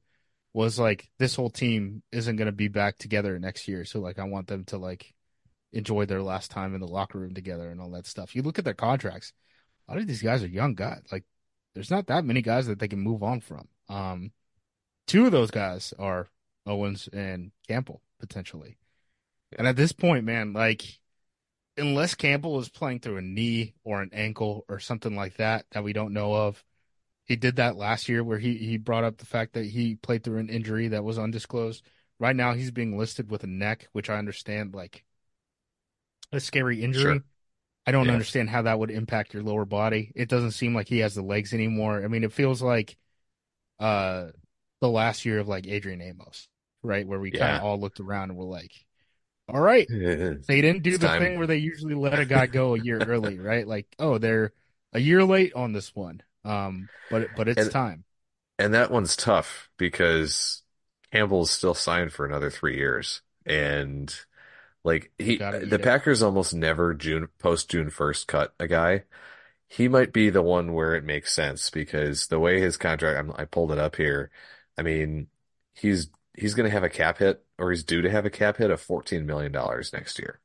[0.52, 3.86] was like this whole team isn't gonna be back together next year.
[3.86, 5.14] So like I want them to like
[5.72, 8.36] enjoy their last time in the locker room together and all that stuff.
[8.36, 9.32] You look at their contracts,
[9.88, 11.00] a lot of these guys are young guys.
[11.10, 11.24] Like
[11.74, 13.68] there's not that many guys that they can move on from.
[13.88, 14.32] Um
[15.06, 16.28] two of those guys are
[16.66, 18.78] Owens and Campbell potentially.
[19.58, 21.00] And at this point, man, like
[21.76, 25.84] unless Campbell is playing through a knee or an ankle or something like that that
[25.84, 26.62] we don't know of.
[27.24, 30.24] He did that last year where he he brought up the fact that he played
[30.24, 31.82] through an injury that was undisclosed.
[32.18, 35.04] Right now he's being listed with a neck, which I understand like
[36.32, 37.02] a scary injury.
[37.02, 37.24] Sure.
[37.86, 38.12] I don't Yeah.
[38.12, 40.12] understand how that would impact your lower body.
[40.14, 42.02] It doesn't seem like he has the legs anymore.
[42.04, 42.96] I mean, it feels like
[43.78, 44.28] uh
[44.80, 46.48] the last year of like Adrian Amos,
[46.82, 47.06] right?
[47.06, 48.72] Where we kind of all looked around and were like,
[49.48, 51.20] all right, they didn't do It's the time.
[51.22, 53.66] thing where they usually let a guy go a year early, right?
[53.66, 54.52] Like, oh, they're
[54.92, 56.22] a year late on this one.
[56.44, 58.04] Um, but but it's And- time.
[58.58, 60.62] And that one's tough because
[61.10, 63.22] Campbell's still signed for another three years.
[63.44, 64.14] And
[64.84, 65.82] like he the it.
[65.82, 69.04] Packers almost never June post June first cut a guy.
[69.68, 73.32] He might be the one where it makes sense because the way his contract I'm,
[73.36, 74.30] I pulled it up here.
[74.78, 75.28] I mean,
[75.74, 78.70] he's he's gonna have a cap hit or he's due to have a cap hit
[78.70, 80.40] of fourteen million dollars next year.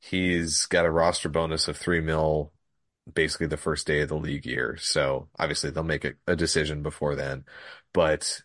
[0.00, 2.52] He's got a roster bonus of three mil
[3.12, 4.76] basically the first day of the league year.
[4.78, 7.44] So obviously they'll make a, a decision before then,
[7.92, 8.42] but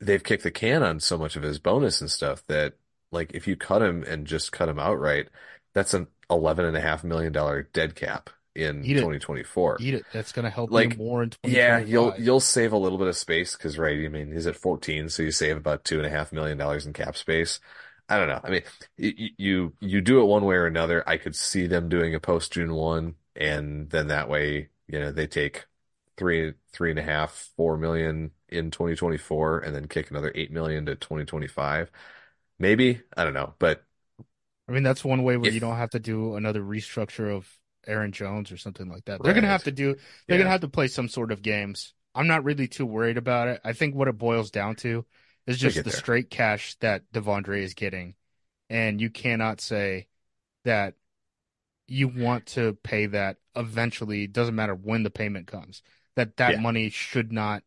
[0.00, 2.74] they've kicked the can on so much of his bonus and stuff that
[3.12, 5.28] like if you cut him and just cut him outright,
[5.74, 9.78] that's an eleven and a half million dollar dead cap in Eat 2024.
[9.80, 10.06] Eat it.
[10.12, 13.16] That's gonna help Like, you more in Yeah, you'll you'll save a little bit of
[13.16, 16.10] space because right, I mean he's at 14, so you save about two and a
[16.10, 17.60] half million dollars in cap space.
[18.08, 18.40] I don't know.
[18.42, 18.62] I mean,
[18.96, 21.08] you you do it one way or another.
[21.08, 25.12] I could see them doing a post June one, and then that way, you know,
[25.12, 25.66] they take
[26.16, 30.86] three three and a half four million in 2024, and then kick another eight million
[30.86, 31.90] to 2025.
[32.60, 33.82] Maybe I don't know, but
[34.68, 37.48] I mean, that's one way where If- you don't have to do another restructure of
[37.86, 39.22] Aaron Jones or something like that.
[39.22, 39.94] They're gonna have to do.
[39.94, 41.94] They're yeah, gonna have to play some sort of games.
[42.14, 43.60] I'm not really too worried about it.
[43.64, 45.06] I think what it boils down to
[45.46, 45.92] is just the there.
[45.92, 48.14] straight cash that De'Vondre is getting,
[48.68, 50.06] and you cannot say
[50.64, 50.94] that
[51.88, 54.24] you want to pay that eventually.
[54.24, 55.82] It doesn't matter when the payment comes.
[56.16, 56.60] That that Yeah.
[56.60, 57.64] money should not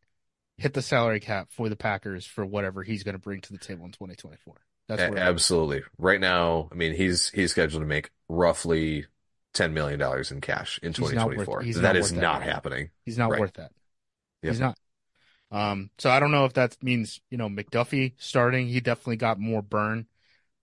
[0.58, 3.60] hit the salary cap for the Packers for whatever he's going to bring to the
[3.60, 4.56] table in 2024.
[4.88, 5.84] That's A- absolutely.
[5.98, 9.06] Right now, I mean, he's he's scheduled to make roughly
[9.54, 11.62] ten million dollars in cash in not worth- 2024.
[11.62, 12.90] he's That not is that happening.
[13.06, 13.40] He's not Right.
[13.40, 13.72] worth that.
[14.42, 14.52] Yep.
[14.54, 14.78] He's not.
[15.52, 18.68] Um, so I don't know if that means, you know, McDuffie starting.
[18.68, 20.08] He definitely got more burn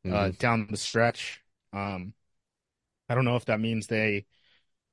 [0.04, 0.38] uh, Mhm.
[0.38, 1.42] down the stretch.
[1.72, 2.14] Um,
[3.09, 4.26] I don't know if that means they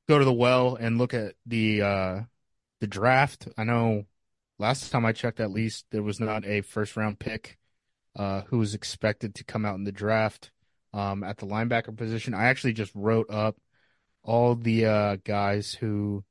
[0.07, 2.21] go to the well and look at the uh,
[2.81, 3.47] the draft.
[3.57, 4.05] I know
[4.59, 7.57] last time I checked, at least there was not a first round pick
[8.17, 10.51] uh, who was expected to come out in the draft
[10.93, 12.34] um, at the linebacker position.
[12.34, 13.58] I actually just wrote up
[14.23, 16.23] all the uh, guys who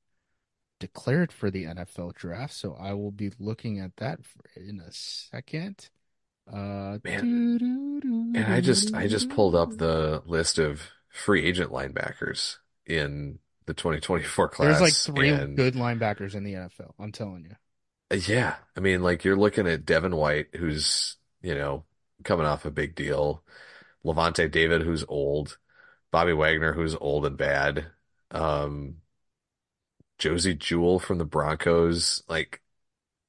[0.81, 4.19] declared for the NFL draft, so I will be looking at that
[4.57, 5.89] in a second.
[6.53, 6.99] Uh,
[8.37, 13.75] And I just I just pulled up the list of free agent linebackers in the
[13.75, 14.79] 2024 class.
[14.79, 16.93] There's like three and good linebackers in the NFL.
[16.99, 17.57] I'm telling you.
[18.29, 21.85] yeah, I mean, like you're looking at Devin White, who's you know
[22.25, 23.45] coming off a big deal,
[24.05, 25.59] Lavonte David, who's old,
[26.13, 27.87] Bobby Wagner, who's old and bad,
[28.33, 28.97] um,
[30.19, 32.63] Josey Jewell from the Broncos, like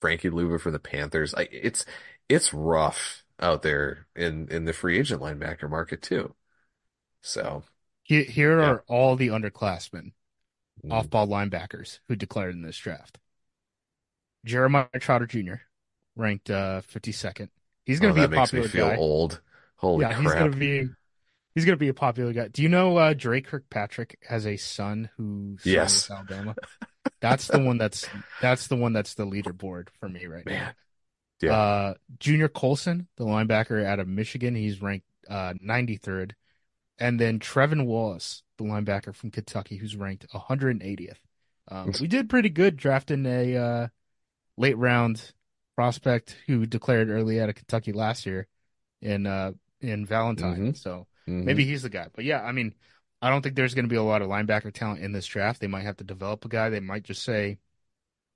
[0.02, 1.34] Frankie Luvu from the Panthers.
[1.34, 1.86] Like it's
[2.30, 6.36] it's rough out there in in the free agent linebacker market too.
[7.22, 7.64] So
[8.02, 8.72] Here, here Yeah.
[8.72, 10.14] are all the underclassmen,
[10.84, 13.20] mm, off-ball linebackers who declared in this draft.
[14.46, 15.68] Jeremiah Trotter Jr.
[16.16, 17.50] ranked uh 52nd.
[17.88, 18.98] He's going oh, to that be a makes me popular feel guy.
[18.98, 19.42] old.
[19.78, 20.90] Holy yeah, he's going to be
[21.56, 22.50] he's going to be a popular guy.
[22.50, 26.12] Do you know uh Drake Kirkpatrick has a son who Yes.
[26.12, 26.54] Alabama?
[27.22, 28.06] That's the one that's
[28.42, 30.52] that's the one that's the leaderboard for me right now.
[30.52, 30.74] Man,
[31.42, 31.54] yeah.
[31.54, 36.34] Uh, Junior Colson, the linebacker out of Michigan, he's ranked uh 93rd.
[37.00, 41.16] And then Trevin Wallace, the linebacker from Kentucky, who's ranked 180th.
[41.70, 43.88] Um, we did pretty good drafting a uh,
[44.58, 45.32] late round
[45.78, 48.48] prospect who declared early out of Kentucky last year
[49.02, 50.74] in uh, in Valentine.
[50.74, 50.78] Mhm.
[50.78, 51.44] So Mhm.
[51.46, 52.08] maybe he's the guy.
[52.14, 52.74] But yeah, I mean,
[53.22, 55.62] I don't think there's going to be a lot of linebacker talent in this draft.
[55.62, 56.70] They might have to develop a guy.
[56.70, 57.60] They might just say,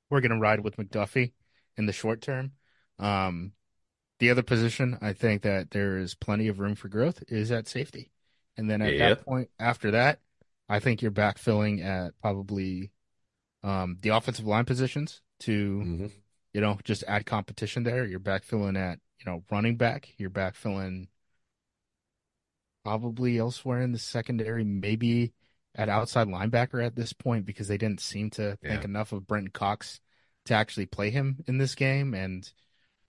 [0.10, 1.34] we're going to ride with McDuffie
[1.78, 2.52] in the short term.
[3.00, 3.54] Um,
[4.20, 7.68] the other position I think that there is plenty of room for growth is at
[7.68, 8.12] safety.
[8.56, 9.16] And then at Yeah.
[9.16, 10.20] that point, after that,
[10.70, 12.92] I think you're backfilling at probably
[13.64, 16.12] um, the offensive line positions to, Mhm.
[16.54, 18.06] You know, just add competition there.
[18.06, 20.10] You're backfilling at, you know, running back.
[20.18, 21.08] You're backfilling
[22.84, 25.34] probably elsewhere in the secondary, maybe
[25.76, 29.52] at outside linebacker at this point because they didn't seem to think enough of Brenton
[29.52, 30.02] Cox
[30.46, 32.14] to actually play him in this game.
[32.14, 32.50] And,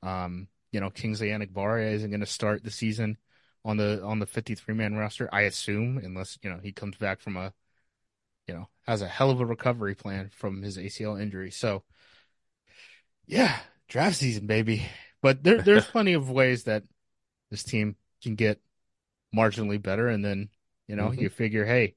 [0.02, 3.18] um, you know, Kingsley Enagbare isn't going to start the season
[3.64, 5.28] on the on the 53 man roster.
[5.32, 7.52] I assume, unless you know he comes back from a,
[8.46, 11.50] you know, has a hell of a recovery plan from his ACL injury.
[11.50, 11.84] So,
[13.26, 13.58] yeah,
[13.88, 14.82] draft season, baby.
[15.20, 16.84] But there there's plenty of ways that
[17.50, 18.60] this team can get
[19.36, 20.50] marginally better, and then
[20.88, 21.20] you know Mhm.
[21.20, 21.96] you figure, hey,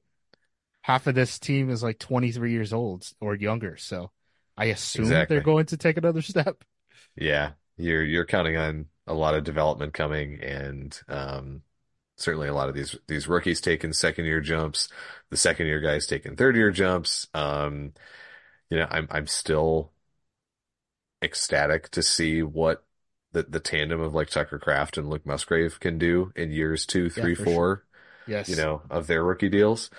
[0.82, 4.12] half of this team is like 23 years old or younger, so
[4.56, 5.36] I assume Exactly.
[5.36, 6.64] they're going to take another step.
[7.16, 11.62] Yeah, you're you're counting on a lot of development coming, and um,
[12.16, 14.88] certainly a lot of these these rookies taking second year jumps,
[15.30, 17.28] the second year guys taking third year jumps.
[17.34, 17.94] Um,
[18.70, 19.92] you know, I'm I'm still
[21.26, 22.84] ecstatic to see what
[23.32, 27.10] the the tandem of like Tucker Kraft and Luke Musgrave can do in years two,
[27.10, 27.84] three, for sure.
[28.26, 29.90] Yes, you know, of their rookie deals.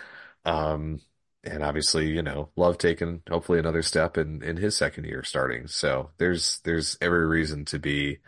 [0.46, 1.02] Um,
[1.44, 5.68] and obviously, you know, Love taking hopefully another step in in his second year starting.
[5.68, 8.20] So there's there's every reason to be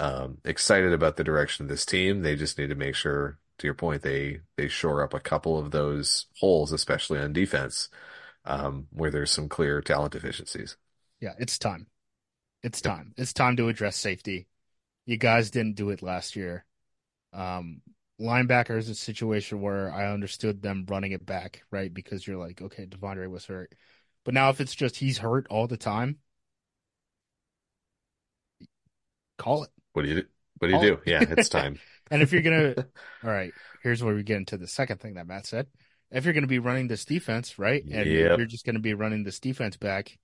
[0.00, 2.22] um excited about the direction of this team.
[2.22, 5.58] They just need to make sure, to your point, they they shore up a couple
[5.58, 7.88] of those holes, especially on defense,
[8.44, 10.76] um, where there's some clear talent deficiencies.
[11.20, 11.86] yeah, it's time.
[12.62, 13.12] It's time.
[13.16, 14.46] It's time to address safety.
[15.06, 16.64] You guys didn't do it last year.
[17.32, 17.82] Um,
[18.20, 21.92] linebacker is a situation where I understood them running it back, right?
[21.92, 23.74] Because you're like, okay, De'Vondre was hurt.
[24.24, 26.18] But now if it's just he's hurt all the time,
[29.38, 29.70] call it.
[29.92, 30.26] What do you do?
[30.58, 30.98] What do you do?
[31.04, 31.78] Yeah, it's time.
[32.10, 32.74] And if you're gonna,
[33.24, 35.66] all right, here's where we get into the second thing that Matt said.
[36.10, 38.38] If you're gonna be running this defense, right, and Yep.
[38.38, 40.18] you're just gonna be running this defense back,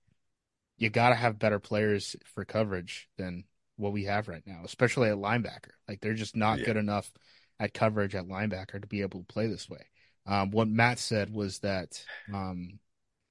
[0.79, 3.43] you gotta have better players for coverage than
[3.75, 5.71] what we have right now, especially at linebacker.
[5.87, 6.65] Like they're just not Yeah.
[6.65, 7.11] good enough
[7.59, 9.85] at coverage at linebacker to be able to play this way.
[10.25, 12.79] Um, what Matt said was that um,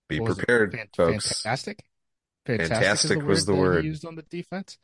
[0.08, 1.42] Be prepared, Fan- folks.
[1.42, 1.84] Fantastic.
[2.46, 3.84] Fantastic, Fantastic the was the word.
[3.84, 4.78] used on the defense.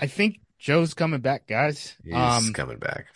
[0.00, 1.94] I think Joe's coming back, guys.
[2.02, 3.06] He's um, coming back.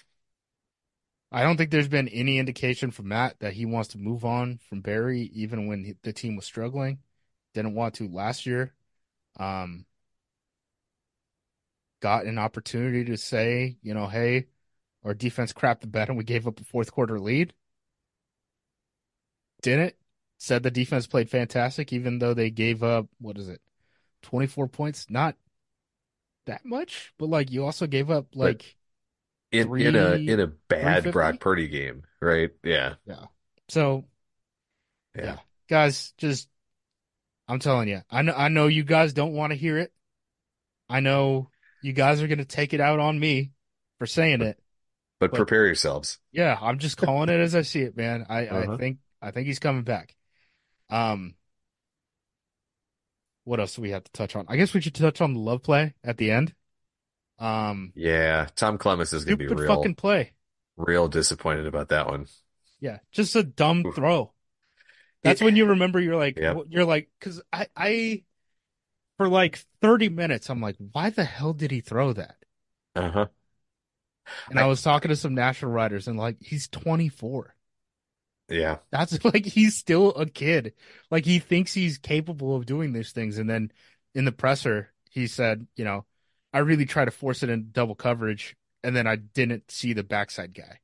[1.32, 4.58] I don't think there's been any indication from Matt that he wants to move on
[4.68, 6.98] from Barry, even when he, the team was struggling.
[7.54, 8.74] Didn't want to last year.
[9.38, 9.87] Um,
[12.00, 14.46] got an opportunity to say, you know, hey,
[15.04, 17.54] our defense crapped the bed and we gave up a fourth quarter lead.
[19.62, 19.94] Didn't.
[20.38, 23.61] Said the defense played fantastic, even though they gave up, what is it,
[24.22, 25.11] 24 points?
[25.11, 25.37] Not
[26.46, 28.76] that much, but like you also gave up like
[29.50, 31.11] In in a in a bad 350?
[31.11, 32.50] Brock Purdy game, right?
[32.62, 33.26] Yeah, yeah.
[33.68, 34.04] so
[35.14, 35.22] Yeah.
[35.24, 35.38] Yeah.
[35.68, 36.48] guys, just
[37.48, 39.92] I'm telling you, I know I know you guys don't want to hear it.
[40.88, 41.50] I know
[41.82, 43.52] you guys are gonna take it out on me
[43.98, 44.58] for saying it.
[45.20, 46.18] But But- prepare yourselves.
[46.30, 48.26] Yeah, I'm just calling it as I see it, man.
[48.28, 48.74] I, Uh-huh.
[48.74, 50.14] I think I think he's coming back.
[50.90, 51.34] Um,
[53.44, 54.44] what else do we have to touch on?
[54.48, 56.54] I guess we should touch on the love play at the end.
[57.38, 60.32] Um, Yeah, Tom Clements is gonna be real fucking play.
[60.76, 62.26] real disappointed about that one.
[62.80, 64.32] Yeah, just a dumb throw.
[65.22, 66.62] That's when you remember you're like Yep.
[66.68, 68.24] you're like because I I
[69.18, 72.38] for like 30 minutes I'm like why the hell did he throw that?
[72.94, 73.28] Uh-huh.
[74.50, 77.54] And I, I- was talking to some national writers and like he's 24.
[78.48, 78.78] Yeah.
[78.90, 80.74] That's like he's still a kid.
[81.11, 83.38] Like he thinks he's capable of doing these things.
[83.38, 83.72] And then
[84.14, 86.07] in the presser, he said, you know,
[86.52, 90.02] I really try to force it in double coverage, and then I didn't see the
[90.02, 90.81] backside guy.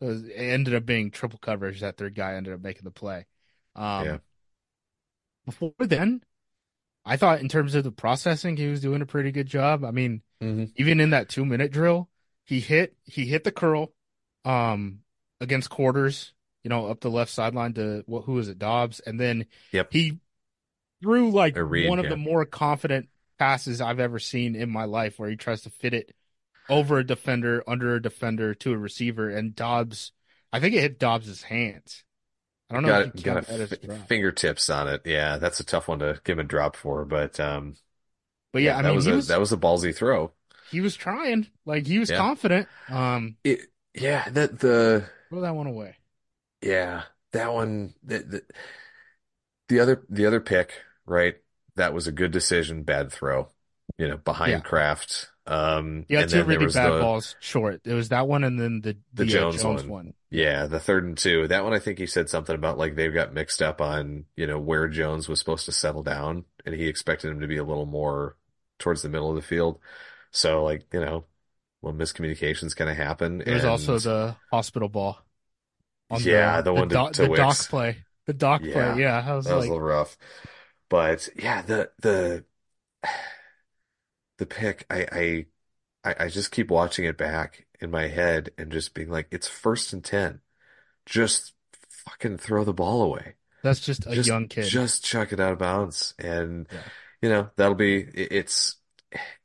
[0.00, 1.80] It, was, it ended up being triple coverage.
[1.80, 3.26] That third guy ended up making the play.
[3.74, 4.18] Um, Yeah.
[5.44, 6.22] Before then,
[7.04, 9.84] I thought in terms of the processing, he was doing a pretty good job.
[9.84, 12.10] I mean, hmm even in that two minute drill,
[12.46, 13.94] he hit he hit the curl
[14.44, 15.00] um
[15.40, 19.20] against quarters, you know, up the left sideline to what who was it, Doubs, and
[19.20, 19.90] then Yep.
[19.90, 20.20] he
[21.02, 22.10] threw like read, one of yeah.
[22.10, 23.08] the more confident
[23.38, 26.14] passes I've ever seen in my life where he tries to fit it
[26.68, 30.12] over a defender, under a defender to a receiver, and Doubs
[30.52, 32.04] I think it hit Doubs's hands.
[32.72, 34.08] I don't know Got if it, you got a that as a fi- drop.
[34.08, 35.02] fingertips on it.
[35.06, 37.76] Yeah, that's a tough one to give a drop for, but um
[38.52, 40.32] But yeah, I that mean was a was that was a ballsy throw.
[40.60, 41.48] he was trying.
[41.64, 42.12] Like he was Yeah.
[42.12, 42.68] confident.
[42.88, 45.96] Um It yeah, that the throw that one away.
[46.60, 48.42] Yeah, that one, the, the
[49.68, 51.36] the other the other pick, right?
[51.76, 53.48] That was a good decision, bad throw.
[53.98, 54.64] You know, behind Yeah.
[54.64, 55.30] Kraft.
[55.44, 57.80] Um, yeah, two really was bad the balls short.
[57.84, 59.90] It was that one and then the The the, uh, Jones Jones one.
[59.90, 60.14] one.
[60.30, 61.48] yeah, the third and two.
[61.48, 64.46] That one, I think he said something about like they got mixed up on you
[64.46, 67.64] know where Jones was supposed to settle down, and he expected him to be a
[67.64, 68.36] little more
[68.78, 69.80] towards the middle of the field.
[70.30, 71.24] So like you know,
[71.80, 73.38] well, miscommunications kind of happen.
[73.38, 75.18] There was and also the hospital ball.
[76.10, 78.04] On Yeah, the one to- doc, to the doc play.
[78.26, 79.02] The doc Yeah, play.
[79.02, 80.16] Yeah, was That was a little rough.
[80.88, 82.44] But yeah, the the
[84.42, 85.46] the pick, I
[86.04, 89.48] I I, just keep watching it back in my head and just being like, it's
[89.48, 90.40] first and 10.
[91.06, 91.54] Just
[91.90, 93.34] fucking throw the ball away.
[93.62, 94.66] That's just a Just, young kid.
[94.66, 96.14] just chuck it out of bounds.
[96.18, 96.82] And, Yeah.
[97.22, 98.76] you know, that'll be, it's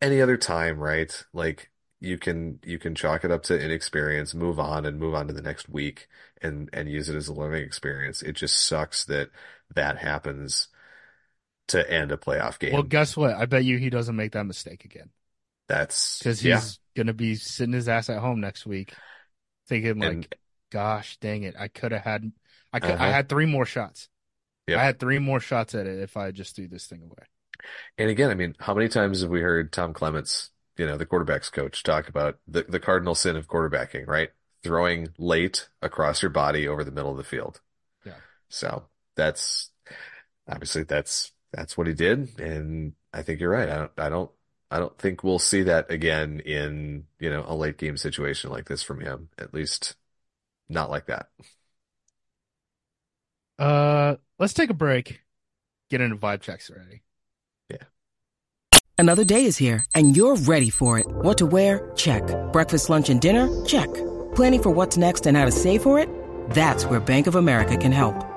[0.02, 1.12] any other time, right?
[1.34, 5.28] Like you can, you can chalk it up to inexperience, move on and move on
[5.28, 6.08] to the next week
[6.42, 8.22] and, and use it as a learning experience.
[8.22, 9.30] It just sucks that
[9.74, 10.68] that happens
[11.67, 12.71] to end a playoff game.
[12.73, 13.34] Well, guess what?
[13.34, 15.10] I bet you he doesn't make that mistake again
[15.67, 16.56] That's, because yeah.
[16.56, 18.93] he's gonna be sitting his ass at home next week,
[19.67, 20.36] thinking like, And,
[20.71, 21.56] "Gosh, dang it!
[21.58, 22.32] I could have had,
[22.73, 23.12] I could, I Uh-huh.
[23.12, 24.10] had three more shots.
[24.67, 24.80] Yep.
[24.80, 27.27] I had three more shots at it if I just threw this thing away."
[27.97, 31.06] And again, I mean, how many times have we heard Tom Clements, you know, the
[31.06, 34.30] quarterback's coach, talk about the, the cardinal sin of quarterbacking, right?
[34.63, 37.62] Throwing late across your body over the middle of the field.
[38.06, 38.21] Yeah.
[38.49, 39.71] So that's
[40.47, 43.70] obviously that's that's what he did, and I think you're right.
[43.70, 44.32] I don't I don't
[44.70, 48.68] I don't think we'll see that again in, you know, a late game situation like
[48.68, 49.30] this from him.
[49.38, 49.96] At least
[50.68, 51.30] not like that.
[53.58, 55.22] Uh, let's take a break.
[55.90, 57.02] Get into vibe checks already.
[57.70, 58.80] Yeah.
[58.98, 61.08] Another day is here, and you're ready for it.
[61.08, 61.92] What to wear?
[61.96, 62.24] Check.
[62.52, 63.66] Breakfast, lunch, and dinner?
[63.66, 63.92] Check.
[64.36, 66.10] Planning for what's next and how to save for it?
[66.50, 68.37] That's where Bank of America can help.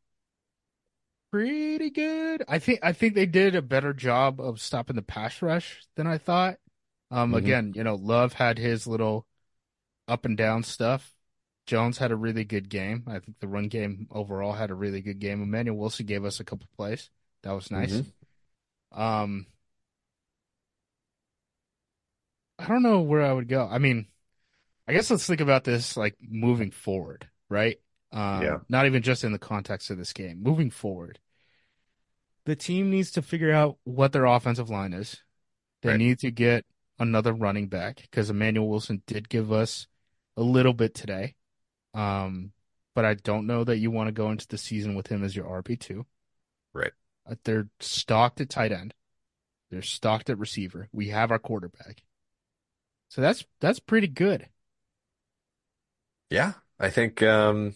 [1.31, 2.43] Pretty good.
[2.47, 6.05] I think I think they did a better job of stopping the pass rush than
[6.07, 6.57] I thought.
[7.09, 7.35] Um Mhm.
[7.35, 9.25] again, you know, Love had his little
[10.07, 11.15] up and down stuff.
[11.67, 13.05] Jones had a really good game.
[13.07, 15.43] I think the run game overall had a really good game.
[15.43, 17.09] Emmanuel Wilson gave us a couple plays.
[17.43, 18.03] That was nice.
[18.03, 18.11] Mhm.
[18.91, 19.47] Um
[22.59, 23.67] I don't know where I would go.
[23.67, 24.07] I mean,
[24.87, 27.79] I guess let's think about this like moving forward, right?
[28.11, 28.57] Um, Yeah.
[28.69, 30.41] Not even just in the context of this game.
[30.43, 31.19] Moving forward,
[32.45, 35.23] the team needs to figure out what their offensive line is.
[35.81, 35.97] They Right.
[35.97, 36.65] need to get
[36.99, 39.87] another running back because Emmanuel Wilson did give us
[40.37, 41.35] a little bit today.
[41.93, 42.53] Um,
[42.93, 45.35] but I don't know that you want to go into the season with him as
[45.35, 46.05] your RB2.
[46.73, 46.91] Right.
[47.25, 48.93] Uh, They're stocked at tight end.
[49.69, 50.89] They're stocked at receiver.
[50.91, 52.03] We have our quarterback.
[53.09, 54.49] So that's that's pretty good.
[56.29, 57.75] Yeah, I think um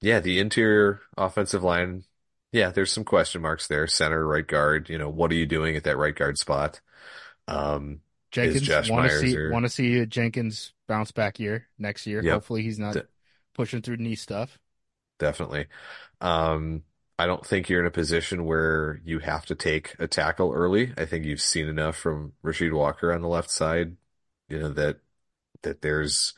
[0.00, 2.04] yeah, the interior offensive line,
[2.52, 3.86] yeah, there's some question marks there.
[3.86, 6.80] Center, right guard, you know, what are you doing at that right guard spot?
[7.48, 12.22] Um Jenkins want to see want to see Jenkins bounce back year next year.
[12.22, 12.32] Yep.
[12.32, 13.06] Hopefully he's not De-
[13.54, 14.58] pushing through knee stuff.
[15.18, 15.66] definitely.
[16.20, 16.82] Um
[17.18, 20.92] I don't think you're in a position where you have to take a tackle early.
[20.98, 23.96] I think you've seen enough from Rasheed Walker on the left side,
[24.48, 24.98] you know, that
[25.62, 26.34] that there's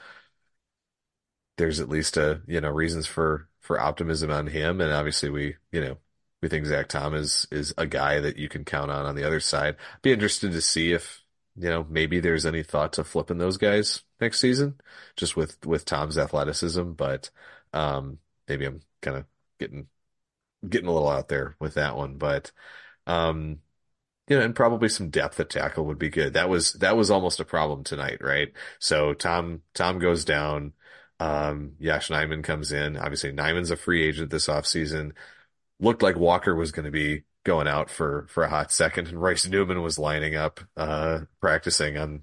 [1.58, 5.56] there's at least a you know reasons for for optimism on him, and obviously we
[5.72, 5.98] you know
[6.42, 9.24] we think Zach Tom is is a guy that you can count on on the
[9.26, 9.76] other side.
[10.02, 11.22] Be interested to see if
[11.56, 14.80] you know maybe there's any thought to flipping those guys next season,
[15.16, 17.30] just with with Tom's athleticism, but
[17.74, 18.18] um
[18.48, 19.26] maybe I'm kind of
[19.60, 19.88] getting
[20.68, 22.52] getting a little out there with that one, but
[23.06, 23.60] um.
[24.28, 26.34] You know, and probably some depth at tackle would be good.
[26.34, 28.52] That was that was almost a problem tonight, right?
[28.78, 30.74] So Tom Tom goes down.
[31.20, 32.96] Um, Yosh Nijman comes in.
[32.96, 35.12] Obviously, Nijman's a free agent this offseason.
[35.80, 39.20] Looked like Walker was going to be going out for for a hot second, and
[39.22, 42.22] Royce Newman was lining up, uh, practicing on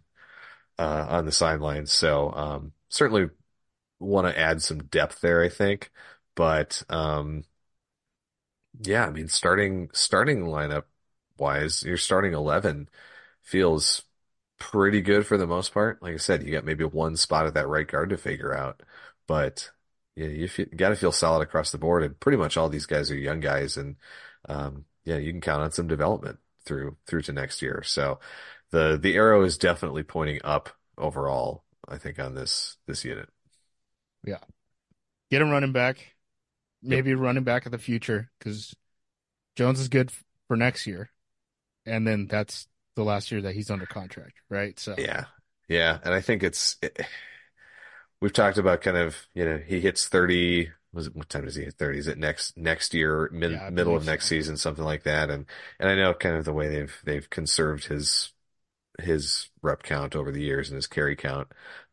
[0.80, 1.92] uh, on the sidelines.
[1.92, 3.30] So um, certainly
[4.00, 5.92] want to add some depth there, I think.
[6.36, 7.46] But um,
[8.82, 10.84] yeah, I mean, starting starting lineup
[11.38, 12.90] wise, your starting eleven
[13.44, 14.04] feels
[14.60, 16.02] pretty good for the most part.
[16.02, 18.82] Like I said, you got maybe one spot at that right guard to figure out,
[19.28, 19.72] but
[20.16, 22.04] yeah, you, you got to feel solid across the board.
[22.04, 23.98] And pretty much all these guys are young guys, and
[24.48, 27.84] um, yeah, you can count on some development through through to next year.
[27.84, 28.20] So
[28.72, 31.64] the the arrow is definitely pointing up overall.
[31.88, 33.30] I think on this this unit.
[34.26, 34.40] Yeah,
[35.30, 36.16] get him running back.
[36.82, 38.76] Maybe a running back of the future because
[39.56, 40.12] Jones is good
[40.48, 41.10] for next year,
[41.86, 44.80] and then that's the last year that he's under contract, right?
[44.80, 45.26] So Yeah,
[45.68, 46.98] yeah, and I think it's it,
[48.22, 50.72] we've talked about kind of you know he hits thirty.
[50.94, 52.00] Was it what time does he hit thirty?
[52.00, 54.28] Is it next next year, mid, Yeah, middle of next so.
[54.28, 55.30] season, something like that?
[55.30, 55.46] And
[55.80, 58.32] and I know kind of the way they've they've conserved his
[59.02, 61.50] his rep count over the years and his carry count,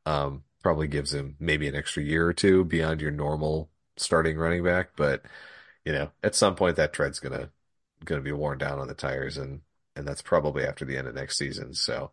[0.07, 4.65] um, probably gives him maybe an extra year or two beyond your normal starting running
[4.65, 5.25] back, but
[5.85, 7.51] you know, at some point that tread's gonna
[8.05, 9.63] gonna be worn down on the tires, and
[9.97, 11.75] and that's probably after the end of next season.
[11.75, 12.13] So,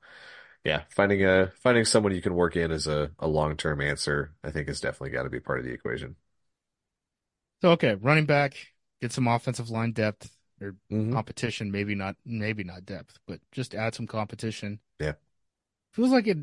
[0.65, 4.33] yeah, finding a finding someone you can work in as a, a long term answer,
[4.43, 6.17] I think, has definitely got to be part of the equation.
[7.61, 11.71] So okay, running back, get some offensive line depth or hmm competition.
[11.71, 14.79] Maybe not, maybe not depth, but just add some competition.
[14.99, 15.13] Yeah.
[15.91, 16.37] Feels like it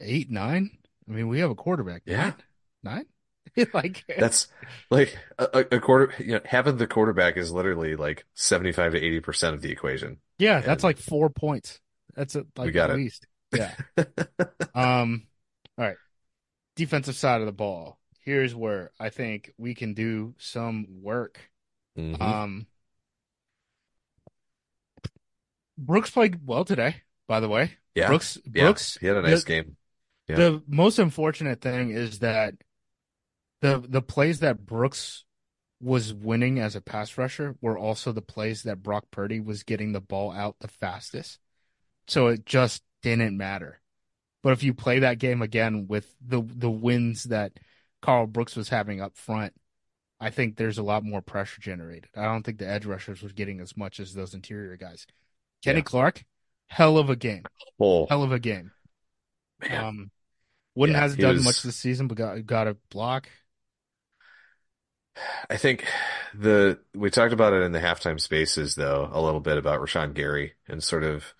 [0.00, 0.78] eight, nine.
[1.08, 2.02] I mean, we have a quarterback.
[2.06, 2.34] Yeah.
[2.34, 2.34] Nine?
[2.82, 3.06] Nine?
[3.74, 4.48] like That's
[4.90, 9.00] like a, a a quarter, you know, having the quarterback is literally like 75 to
[9.00, 10.18] 80% of the equation.
[10.38, 11.80] yeah, that's like four points.
[12.14, 12.96] That's a, like we got at it.
[12.96, 13.26] least.
[13.54, 13.72] Yeah.
[14.74, 15.26] Um,
[15.78, 15.96] all right.
[16.76, 18.00] Defensive side of the ball.
[18.20, 21.38] Here's where I think we can do some work.
[21.96, 22.20] Mhm.
[22.20, 22.66] Um,
[25.76, 27.72] Brooks played well today, by the way.
[27.94, 28.08] Yeah.
[28.08, 28.64] Brooks, Yeah.
[28.64, 29.76] Brooks, He had a the, nice game.
[30.28, 30.36] Yeah.
[30.36, 32.54] the most unfortunate thing is that
[33.64, 35.24] the the plays that Brooks
[35.80, 39.92] was winning as a pass rusher were also the plays that Brock Purdy was getting
[39.92, 41.38] the ball out the fastest.
[42.06, 43.80] So it just didn't matter.
[44.42, 47.52] But if you play that game again with the the wins that
[48.02, 49.54] Karl Brooks was having up front,
[50.20, 52.10] I think there's a lot more pressure generated.
[52.14, 55.06] I don't think the edge rushers were getting as much as those interior guys.
[55.64, 55.84] Kenny Yeah.
[55.84, 56.24] Clark,
[56.66, 57.44] hell of a game.
[57.80, 58.72] Oh, Hell of a game.
[59.60, 59.84] man.
[59.84, 60.10] Um,
[60.74, 63.28] Wooden Yeah, hasn't he done was- much this season, but got got a block.
[65.50, 65.86] I think
[66.34, 70.14] the we talked about it in the halftime spaces though a little bit about Rashan
[70.14, 71.34] Gary and sort of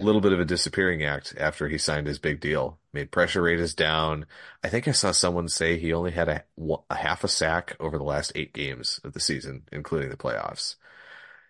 [0.00, 0.04] a Yeah.
[0.04, 2.78] little bit of a disappearing act after he signed his big deal.
[2.92, 4.26] Made pressure rate is down.
[4.62, 6.44] I think I saw someone say he only had a,
[6.90, 10.76] a half a sack over the last eight games of the season, including the playoffs.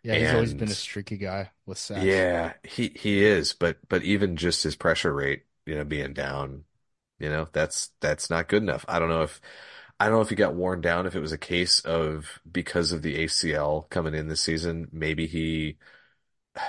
[0.02, 2.26] Yeah, he's always been a streaky guy with sacks.
[2.34, 6.64] Yeah, he he is, but but even just his pressure rate, you know, being down,
[7.18, 8.84] you know, that's that's not good enough.
[8.88, 9.40] I don't know if
[10.00, 12.92] I don't know if he got worn down, if it was a case of because
[12.92, 15.76] of the ACL coming in this season, maybe he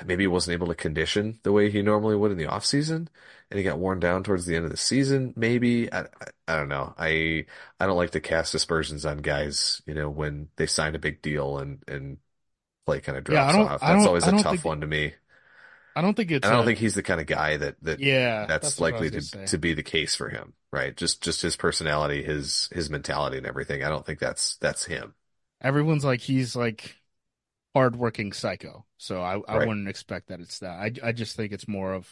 [0.05, 3.09] maybe he wasn't able to condition the way he normally would in the off season,
[3.49, 5.33] and he got worn down towards the end of the season.
[5.35, 6.05] Maybe I, I
[6.47, 6.93] I don't know.
[6.97, 7.45] I
[7.79, 11.21] I don't like to cast aspersions on guys, you know, when they sign a big
[11.21, 12.17] deal and and
[12.85, 13.81] play kind of drops don't- off.
[13.81, 15.13] That's always a tough think- one to me.
[15.99, 16.45] I don't think it's.
[16.45, 18.87] And I don't a- think he's the kind of guy that that Yeah, that's what
[18.87, 19.45] I likely to say.
[19.47, 20.95] to be the case for him, right?
[20.95, 23.83] Just just his personality, his his mentality and everything.
[23.83, 25.13] I don't think that's that's him.
[25.61, 26.95] Everyone's like he's like
[27.75, 29.67] hardworking psycho, so I I Right.
[29.67, 30.71] wouldn't expect that it's that.
[30.79, 32.11] I I just think it's more of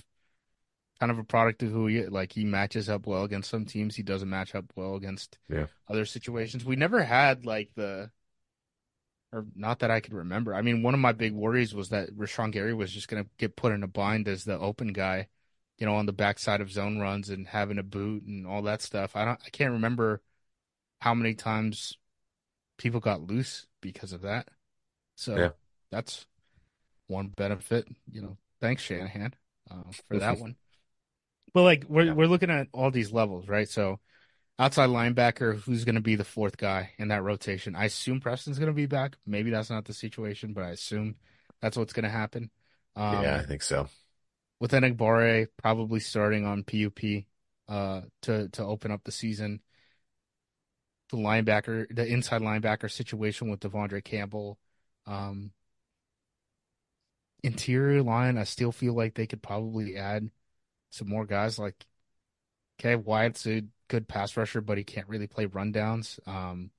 [0.99, 2.33] kind of a product of who he like.
[2.33, 3.95] He matches up well against some teams.
[3.95, 5.67] He doesn't match up well against Yeah.
[5.87, 6.65] other situations.
[6.65, 8.11] We never had like the.
[9.33, 10.55] Or not that I could remember.
[10.55, 13.29] I mean, one of my big worries was that Rashan Gary was just going to
[13.37, 15.27] get put in a bind as the open guy,
[15.77, 18.81] you know, on the backside of zone runs and having a boot and all that
[18.81, 19.15] stuff.
[19.15, 20.21] I don't, I can't remember
[21.01, 21.97] how many times
[22.77, 24.47] people got loose because of that.
[25.15, 25.49] So Yeah.
[25.91, 26.25] that's
[27.07, 28.37] one benefit, you know.
[28.61, 29.33] Thanks Shanahan
[29.69, 30.55] uh, for that one.
[31.53, 32.13] But like we're Yeah.
[32.13, 33.67] we're looking at all these levels, right?
[33.67, 33.99] So
[34.59, 37.75] outside linebacker, who's going to be the fourth guy in that rotation?
[37.75, 39.17] I assume Preston's going to be back.
[39.25, 41.15] Maybe that's not the situation, but I assume
[41.61, 42.49] that's what's going to happen.
[42.95, 43.87] Um, yeah, I think so.
[44.59, 47.25] with Enagbare probably starting on PUP
[47.67, 49.61] uh, to to open up the season.
[51.09, 54.57] The linebacker, the inside linebacker situation with De'Vondre Campbell.
[55.05, 55.51] Um,
[57.43, 60.29] interior line, I still feel like they could probably add
[60.91, 61.57] some more guys.
[61.59, 61.85] Like,
[62.79, 66.19] okay, Wyatt's a good pass rusher, but he can't really play rundowns.
[66.27, 66.71] Um,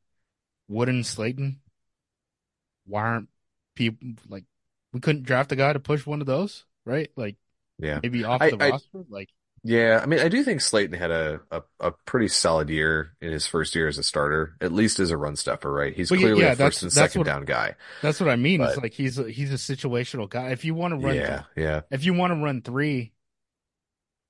[0.69, 1.57] Wooden and Slaton,
[2.87, 3.29] why aren't
[3.75, 4.45] people like
[4.93, 7.11] we couldn't draft a guy to push one of those, right?
[7.17, 7.37] Like
[7.79, 8.01] Yeah.
[8.03, 9.29] maybe off the I- roster, like
[9.65, 13.33] Yeah, I mean, I do think Slaton had a, a, a pretty solid year in
[13.33, 15.95] his first year as a starter, at least as a run stuffer, right?
[15.95, 17.75] He's clearly yeah, a first and second what- down guy.
[18.03, 18.61] that's what I mean.
[18.63, 20.51] It's like he's a, he's a situational guy.
[20.51, 23.13] If you want to run, Yeah, yeah, if you want to run three,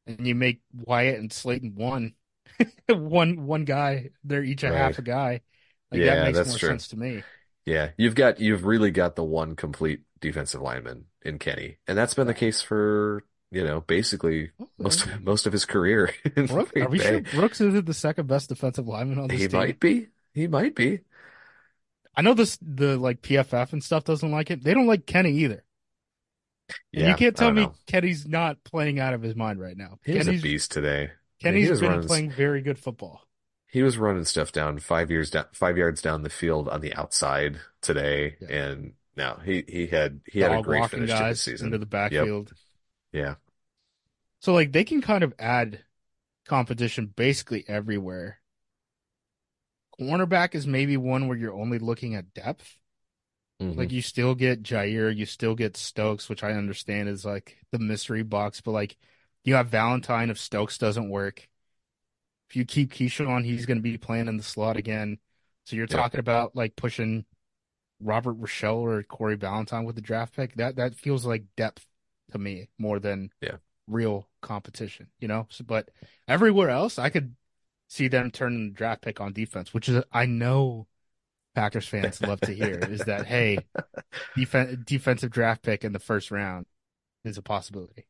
[0.09, 2.15] and you make Wyatt and Slaton one,
[2.89, 5.43] one one guy, they're each a half a guy.
[5.93, 6.71] Like Yeah, that makes that's more true.
[6.71, 7.27] sense to me.
[7.67, 7.91] yeah.
[7.99, 12.27] You've got, you've really got the one complete defensive lineman in Kenny, and that's been
[12.29, 16.89] the case for, you know, basically most of, most of his career in Brooks, are
[16.89, 16.99] we Bay.
[16.99, 19.77] sure Brooks isn't the second best defensive lineman on this He team?
[19.77, 20.09] might be.
[20.35, 21.01] He might be.
[22.15, 24.61] I know this the like PFF and stuff doesn't like him.
[24.61, 25.65] They don't like Kenny either.
[26.93, 27.75] Yeah, you can't tell me know.
[27.87, 29.99] Kenny's not playing out of his mind right now.
[30.05, 31.11] He was a beast today.
[31.41, 33.23] Kenny's He was been running- playing very good football.
[33.69, 36.95] He was running stuff down five years down, five yards down the field on the
[36.95, 38.49] outside today, Yeah.
[38.49, 41.67] and now he he had he had a great finish to the season.
[41.67, 42.53] into the backfield.
[43.13, 43.35] Yeah,
[44.41, 45.85] So like they can kind of add
[46.47, 48.41] competition basically everywhere.
[50.01, 52.77] cornerback is maybe one where you're only looking at depth.
[53.61, 53.77] Mhm.
[53.77, 57.79] Like you still get Jaire, you still get Stokes, which I understand is like the
[57.79, 58.97] mystery box, but like
[59.45, 61.49] you have Valentine if Stokes doesn't work.
[62.49, 65.19] If you keep Keisean, he's going to be playing in the slot again.
[65.67, 65.97] So you're Yeah.
[65.97, 67.27] talking about like pushing
[68.01, 70.55] Robert Rochell or Corey Ballentine with the draft pick.
[70.55, 71.87] That that feels like depth
[72.33, 73.57] to me more than Yeah.
[73.87, 75.47] real competition, you know?
[75.51, 75.91] So, but
[76.27, 77.35] everywhere else, I could
[77.89, 80.87] see them turning the draft pick on defense, which is I know
[81.59, 83.59] Packers fans love to hear is that hey,
[84.37, 86.67] defen defensive draft pick in the first round
[87.25, 88.07] is a possibility.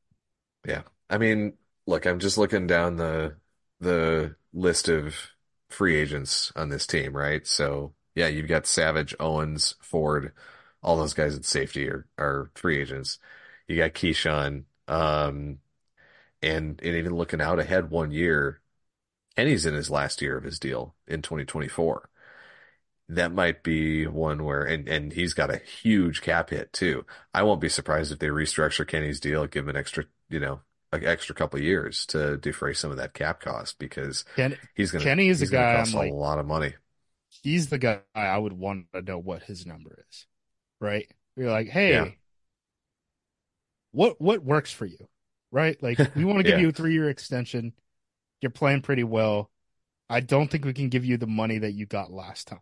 [0.66, 0.82] Yeah.
[1.08, 1.54] I mean,
[1.86, 3.36] look, I'm just looking down the
[3.80, 5.16] the list of
[5.70, 7.46] free agents on this team, right?
[7.46, 10.32] So, yeah, you've got Savage, Owens, Ford,
[10.82, 13.18] all those guys at safety are are free agents.
[13.66, 15.60] You got Keisean, um,
[16.42, 18.60] and and even looking out ahead one year,
[19.36, 22.10] Kenny's in his last year of his deal in 2024.
[23.10, 27.06] That might be one where, and, and he's got a huge cap hit too.
[27.32, 30.60] I won't be surprised if they restructure Kenny's deal, give him an extra, you know,
[30.92, 34.90] an extra couple of years to defray some of that cap cost because Ken, he's
[34.90, 36.74] gonna Kenny is a guy cost I'm a lot of money.
[37.42, 40.26] he's the guy I would want to know what his number is,
[40.80, 41.10] right?
[41.36, 42.10] You're like, hey, Yeah.
[43.92, 45.08] what what works for you,
[45.50, 45.80] right?
[45.82, 46.58] Like we want to give Yeah.
[46.58, 47.72] you a three year extension.
[48.40, 49.50] You're playing pretty well.
[50.10, 52.60] I don't think we can give you the money that you got last time,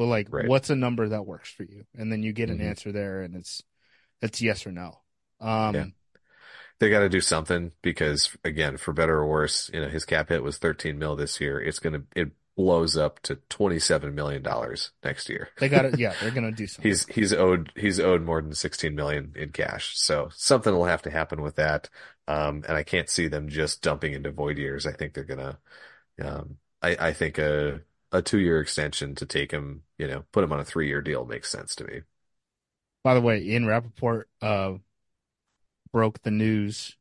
[0.00, 0.48] but like, Right.
[0.48, 1.84] what's a number that works for you?
[1.98, 2.70] And then you get an Mhm.
[2.70, 3.62] answer there, and it's
[4.22, 4.98] it's yes or no.
[5.40, 5.86] Um, Yeah.
[6.78, 10.30] They got to do something because again, for better or worse, you know, his cap
[10.30, 11.60] hit was 13 mil this year.
[11.60, 15.50] It's gonna it blows up to 27 million dollars next year.
[15.58, 16.90] they got it yeah, they're gonna do something.
[16.90, 19.98] He's he's owed he's owed more than 16 million in cash.
[19.98, 21.90] So something will have to happen with that.
[22.26, 24.86] Um, and I can't see them just dumping into void years.
[24.86, 25.58] I think they're gonna,
[26.22, 27.82] um, I, I think a,
[28.12, 31.00] a two year extension to take him, you know, put him on a three year
[31.02, 32.02] deal makes sense to me.
[33.02, 34.74] By the way, Ian Rapoport uh,
[35.92, 36.96] broke the news.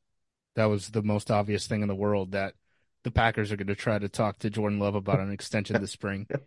[0.56, 2.56] That was the most obvious thing in the world that
[3.04, 5.92] the Packers are going to try to talk to Jordan Love about an extension this
[5.92, 6.28] spring.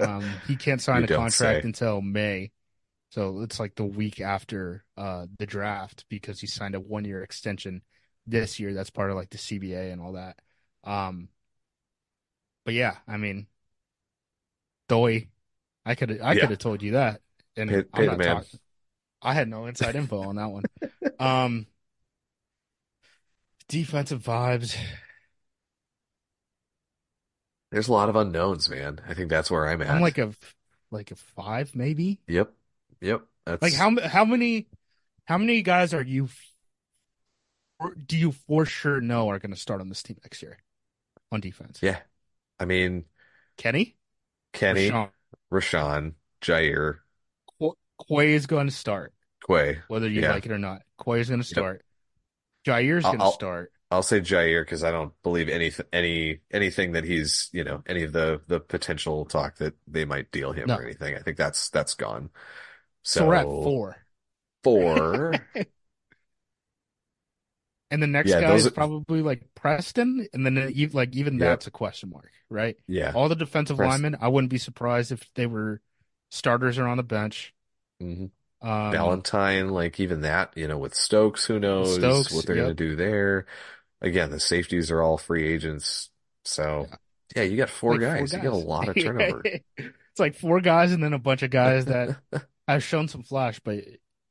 [0.00, 1.64] Um, he can't sign You a contract say.
[1.64, 2.50] until May.
[3.10, 7.22] So it's like the week after uh, the draft because he signed a one year
[7.22, 7.82] extension
[8.26, 8.74] this year.
[8.74, 10.38] That's part of like the CBA and all that.
[10.84, 11.28] Um,
[12.64, 13.46] but yeah, I mean,
[14.92, 15.26] Doy,
[15.86, 16.42] I could I Yeah.
[16.42, 17.22] could have told you that,
[17.56, 18.58] and Pay- I'm pay the not talking.
[19.22, 20.64] I had no inside info on that one.
[21.18, 21.66] Um,
[23.68, 24.76] defensive vibes.
[27.70, 29.00] There's a lot of unknowns, man.
[29.08, 29.88] I think that's where I'm at.
[29.94, 30.34] I'm like a
[30.90, 32.20] like a five maybe.
[32.28, 32.52] yep,
[33.00, 33.22] yep.
[33.46, 34.66] That's Like how how many
[35.24, 36.28] how many guys are you
[37.78, 40.58] or do you for sure know are going to start on this team next year
[41.30, 41.80] on defense?
[41.80, 42.00] yeah.
[42.60, 43.04] I mean,
[43.56, 43.96] Kenny,
[44.52, 45.10] Kenny, Rashan.
[45.52, 46.98] Rashan, Jaire,
[47.58, 47.76] Qu-
[48.08, 49.12] Quay is going to start,
[49.46, 49.78] Quay.
[49.88, 50.32] whether you Yeah.
[50.32, 50.82] like it or not.
[51.04, 51.84] Quay is going to start.
[52.66, 53.72] Jaire's I'll- going to start.
[53.90, 58.04] I'll say Jaire because I don't believe any any anything that he's you know any
[58.04, 60.76] of the the potential talk that they might deal him No.
[60.76, 61.14] or anything.
[61.14, 62.30] I think that's that's gone.
[63.02, 63.96] So, So, we're at four,
[64.64, 65.34] Four.
[67.92, 71.40] and the next Yeah, guy is are- probably like Preston, and then like even Yep.
[71.40, 72.76] that's a question mark, right?
[72.88, 73.12] yeah.
[73.14, 75.80] All the defensive Prest- linemen, I wouldn't be surprised if they were
[76.30, 77.54] starters or on the bench.
[78.00, 78.26] hmm
[78.62, 82.64] Um, Valentine, like even that, you know, with Stokes, who knows Stokes, what they're yep.
[82.64, 83.46] gonna do there.
[84.00, 86.10] Again, the safeties are all free agents,
[86.44, 86.96] so Yeah.
[87.36, 88.32] yeah, you got four like guys.
[88.32, 89.42] You got a lot of turnover.
[89.44, 92.16] it's like four guys and then a bunch of guys that
[92.68, 93.84] have shown some flash, but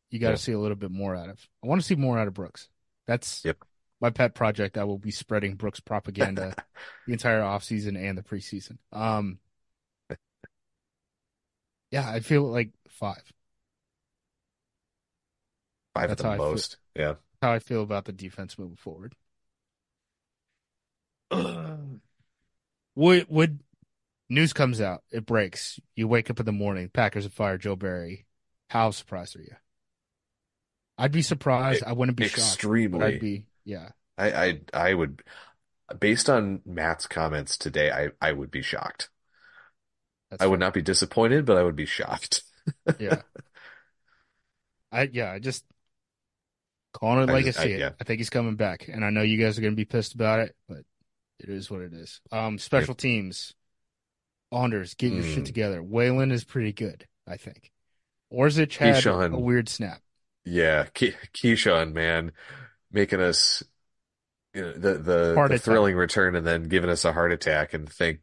[0.09, 0.37] you got to Yeah.
[0.37, 1.39] see a little bit more out of.
[1.63, 2.67] I want to see more out of Brooks.
[3.07, 3.57] That's Yep.
[3.99, 4.77] my pet project.
[4.77, 6.55] I will be spreading Brooks propaganda
[7.07, 8.77] the entire offseason and the preseason.
[8.91, 9.39] Um,
[11.91, 13.23] yeah, I feel like five.
[15.93, 16.51] Five That's at the I feel.
[16.51, 16.77] most.
[16.95, 17.15] Yeah.
[17.41, 19.15] How I feel about the defense moving forward.
[22.95, 23.59] would would
[24.29, 25.79] news comes out, it breaks.
[25.95, 28.25] You wake up in the morning, Packers have fired Joe Barry.
[28.69, 29.55] How surprised are you?
[31.01, 31.83] I'd be surprised.
[31.85, 33.05] I wouldn't be shocked, Extremely.
[33.05, 33.89] I'd be yeah.
[34.17, 35.21] I, I I would
[35.99, 39.09] based on Matt's comments today, I, I would be shocked.
[40.29, 42.43] That's I would not be disappointed, but I would be shocked.
[42.99, 43.21] Yeah.
[44.91, 45.63] I yeah, I just
[46.93, 47.79] calling it I like just- I see I- it.
[47.79, 47.89] yeah.
[47.99, 50.13] I think he's coming back, and I know you guys are going to be pissed
[50.13, 50.83] about it, but
[51.39, 52.21] it is what it is.
[52.31, 53.53] Um, special teams,
[54.51, 55.45] Anders, get your shit Mm.
[55.45, 55.81] together.
[55.81, 57.71] Whelan is pretty good, I think.
[58.31, 59.33] Orzech had Keisean.
[59.33, 60.01] a weird snap.
[60.43, 62.31] Yeah, Ke Keisean, man,
[62.91, 63.63] making us
[64.53, 67.89] you know the the, the thrilling return and then giving us a heart attack and
[67.89, 68.19] thank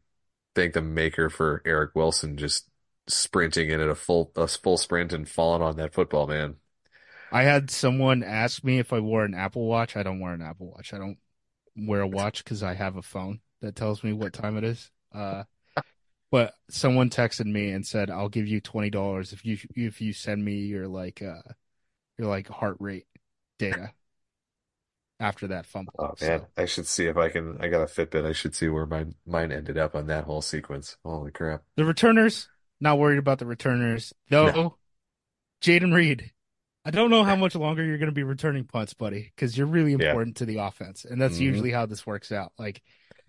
[0.55, 2.69] thank the maker for Eric Wilson just
[3.07, 6.57] sprinting in at a full a full sprint and falling on that football, man.
[7.31, 9.97] I had someone ask me if I wore an Apple Watch.
[9.97, 10.93] I don't wear an Apple Watch.
[10.95, 11.19] I don't
[11.77, 14.91] wear a watch because I have a phone that tells me what time it is.
[15.15, 15.45] Uh,
[16.31, 20.13] but someone texted me and said, "I'll give you twenty dollars if you if you
[20.13, 21.53] send me your like uh
[22.19, 23.07] your like heart rate
[23.59, 23.93] data
[25.21, 27.59] after that fumble." Oh man, So, I should see if I can.
[27.61, 28.25] I got a Fitbit.
[28.25, 30.97] I should see where mine mine ended up on that whole sequence.
[31.05, 31.63] Holy crap!
[31.77, 32.49] the returners,
[32.81, 34.47] not worried about the returners though.
[34.47, 34.75] No.
[35.61, 36.33] Jayden Reed,
[36.85, 39.67] I don't know how much longer you're going to be returning punts, buddy, because you're
[39.67, 40.11] really Yeah.
[40.11, 41.43] important to the offense, and that's Mhm.
[41.43, 42.53] usually how this works out.
[42.59, 42.81] Like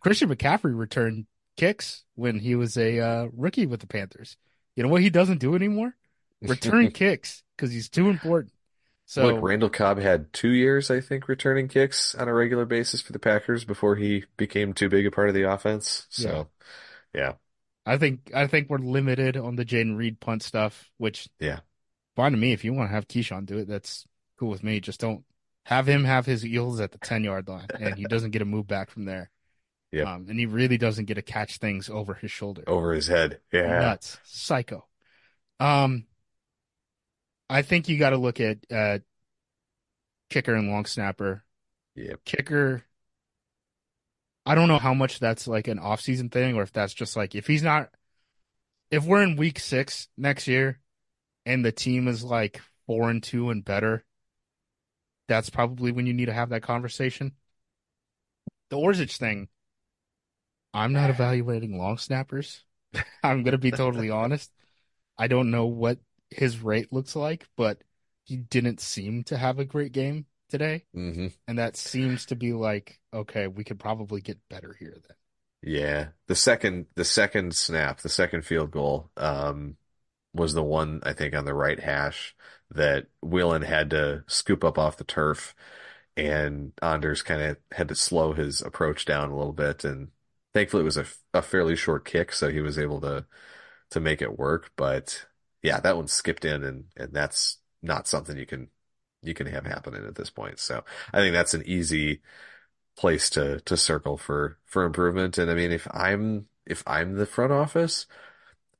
[0.01, 1.25] Christian McCaffrey returned
[1.57, 4.37] kicks when he was a uh, rookie with the Panthers.
[4.75, 5.95] You know what he doesn't do anymore?
[6.41, 8.53] Return kicks because he's too important.
[9.10, 13.01] So Look, Randall Cobb had two years, I think, returning kicks on a regular basis
[13.01, 16.05] for the Packers before he became too big a part of the offense.
[16.10, 16.49] So,
[17.14, 17.34] yeah,
[17.86, 21.60] I think I think we're limited on the Jayden Reed punt stuff, which Yeah.
[22.16, 22.53] fine to me.
[22.53, 24.05] If you want to have Keisean do it, that's
[24.39, 24.80] cool with me.
[24.80, 25.26] Just don't
[25.66, 28.45] have him have his eels at the ten yard line, and he doesn't get a
[28.45, 29.32] move back from there.
[29.91, 32.66] Yeah, Um, and he really doesn't get to catch things over his shoulder.
[32.68, 33.39] over his head.
[33.51, 34.88] Yeah, Nuts, psycho.
[35.60, 36.05] Um,
[37.50, 39.00] I think you got to look at uh,
[40.30, 41.43] kicker and long snapper.
[41.95, 42.84] Yeah, Kicker.
[44.45, 47.16] I don't know how much that's like an off season thing, or if that's just
[47.16, 47.89] like if he's not,
[48.89, 50.80] if we're in week six next year,
[51.45, 54.04] and the team is like four and two and better,
[55.28, 57.34] that's probably when you need to have that conversation.
[58.70, 59.50] The Orzech thing.
[60.74, 62.64] I'm not evaluating long snappers.
[63.24, 64.52] I'm gonna be totally honest.
[65.18, 66.00] I don't know what
[66.32, 67.84] his rate looks like, but
[68.25, 70.86] he didn't seem to have a great game today.
[70.93, 75.17] hmm And that seems to be like, okay, we could probably get better here then.
[75.61, 76.09] Yeah.
[76.27, 79.77] The second, the second snap, the second field goal, um,
[80.34, 82.36] was the one I think on the right hash
[82.71, 85.55] that Whelan had to scoop up off the turf,
[86.17, 90.11] and Anders kind of had to slow his approach down a little bit, and
[90.53, 93.25] thankfully it was a, a fairly short kick, so he was able to
[93.91, 94.71] to make it work.
[94.77, 95.27] But
[95.64, 98.70] yeah, that one skipped in, and and that's not something you can
[99.22, 100.60] you can have happening at this point.
[100.60, 100.84] So
[101.14, 102.22] I think that's an easy
[102.97, 105.38] place to to circle for for improvement.
[105.38, 108.05] And I mean, if I'm if I'm the front office,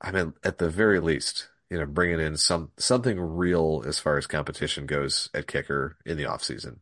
[0.02, 4.18] I'm at, at the very least, you know, bringing in some something real as far
[4.18, 6.82] as competition goes at kicker in the off season.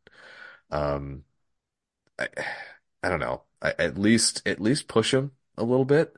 [0.72, 1.24] Um,
[2.20, 2.28] I
[3.04, 3.44] I don't know.
[3.62, 6.16] I, at least at least push him a little bit.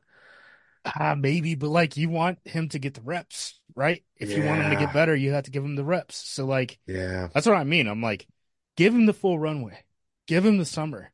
[0.96, 4.04] Ah, maybe, but like you want him to get the reps, right?
[4.16, 6.16] If you want him to get better, you have to give him the reps.
[6.18, 7.88] So like Yeah, that's what I mean.
[7.88, 8.28] I'm like,
[8.76, 9.84] give him the full runway.
[10.28, 11.12] Give him the summer.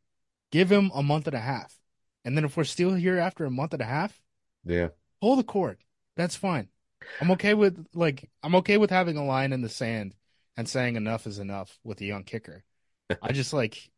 [0.51, 1.77] Give him a month and a half.
[2.23, 4.19] And then if we're still here after a month and a half,
[4.63, 4.89] yeah,
[5.21, 5.77] pull the cord.
[6.15, 6.69] That's fine.
[7.19, 10.15] I'm okay with like I'm okay with having a line in the sand
[10.57, 12.63] and saying enough is enough with a young kicker.
[13.21, 13.89] I just like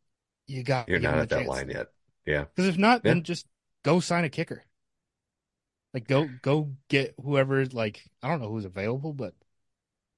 [0.46, 1.88] you got you're not at that line yet.
[2.26, 3.14] Yeah, Because if not, Yeah.
[3.14, 3.46] then just
[3.84, 4.62] go sign a kicker.
[5.94, 9.34] Like go go get whoever like I don't know who's available, but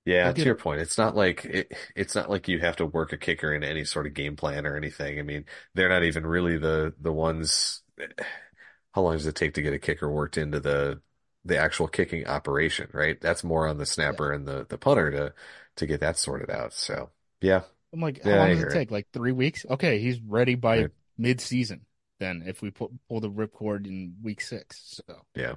[0.05, 0.33] yeah.
[0.33, 3.17] To your point, it's not like it, it's not like you have to work a
[3.19, 5.19] kicker in any sort of game plan or anything.
[5.19, 5.45] I mean,
[5.75, 7.83] they're not even really the the ones.
[8.95, 11.01] How long does it take to get a kicker worked into the
[11.45, 13.21] the actual kicking operation, right?
[13.21, 15.35] That's more on the snapper and the the punter to
[15.77, 16.73] to get that sorted out.
[16.75, 17.11] So
[17.41, 17.63] yeah,
[17.93, 18.71] I'm like, how Yeah, long does it it.
[18.71, 18.91] take?
[18.91, 19.67] Like three weeks?
[19.69, 20.91] Okay, he's ready by Right.
[21.19, 21.87] mid season.
[22.21, 25.55] Then if we pull pull the ripcord in week six, so yeah,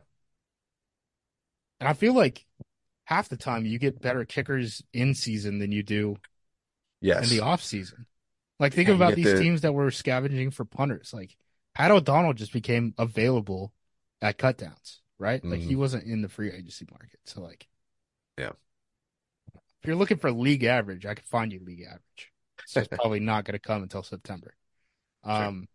[1.80, 2.46] and I feel like
[3.06, 6.18] half the time you get better kickers in season than you do
[7.02, 8.06] yes, in the off season.
[8.60, 11.14] Like think about these the- teams that were scavenging for punters.
[11.14, 11.36] Like
[11.76, 13.74] Pat O'Donnell just became available
[14.22, 15.44] at cutdowns, right?
[15.44, 15.80] Like he Mhm.
[15.80, 17.20] wasn't in the free agency market.
[17.26, 17.68] So like
[18.38, 18.54] Yeah.
[19.82, 22.32] If you're looking for league average, I could find you league average.
[22.66, 24.56] So it's probably not gonna come until September.
[25.26, 25.73] Um I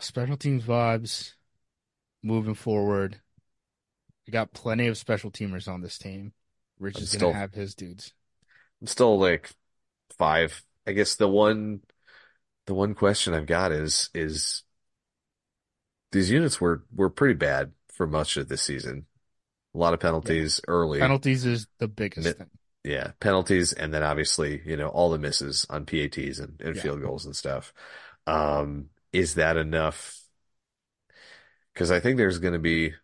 [0.00, 1.32] special teams vibes
[2.22, 3.20] moving forward.
[4.26, 6.32] We got plenty of special teamers on this team.
[6.78, 8.12] Rich I'm is still- gonna have his dudes.
[8.80, 9.50] I'm still like
[10.18, 10.62] five.
[10.86, 11.82] I guess the one
[12.66, 14.62] the one question I've got is is
[16.12, 19.06] these units were were pretty bad for much of this season.
[19.74, 20.98] A lot of penalties early.
[20.98, 22.50] Penalties is the biggest Mi- thing.
[22.82, 26.82] Yeah, penalties, and then obviously, you know, all the misses on PATs and, and Yeah.
[26.82, 27.72] field goals and stuff.
[28.26, 30.16] Um, is that enough?
[31.74, 32.94] Because I think there's going to be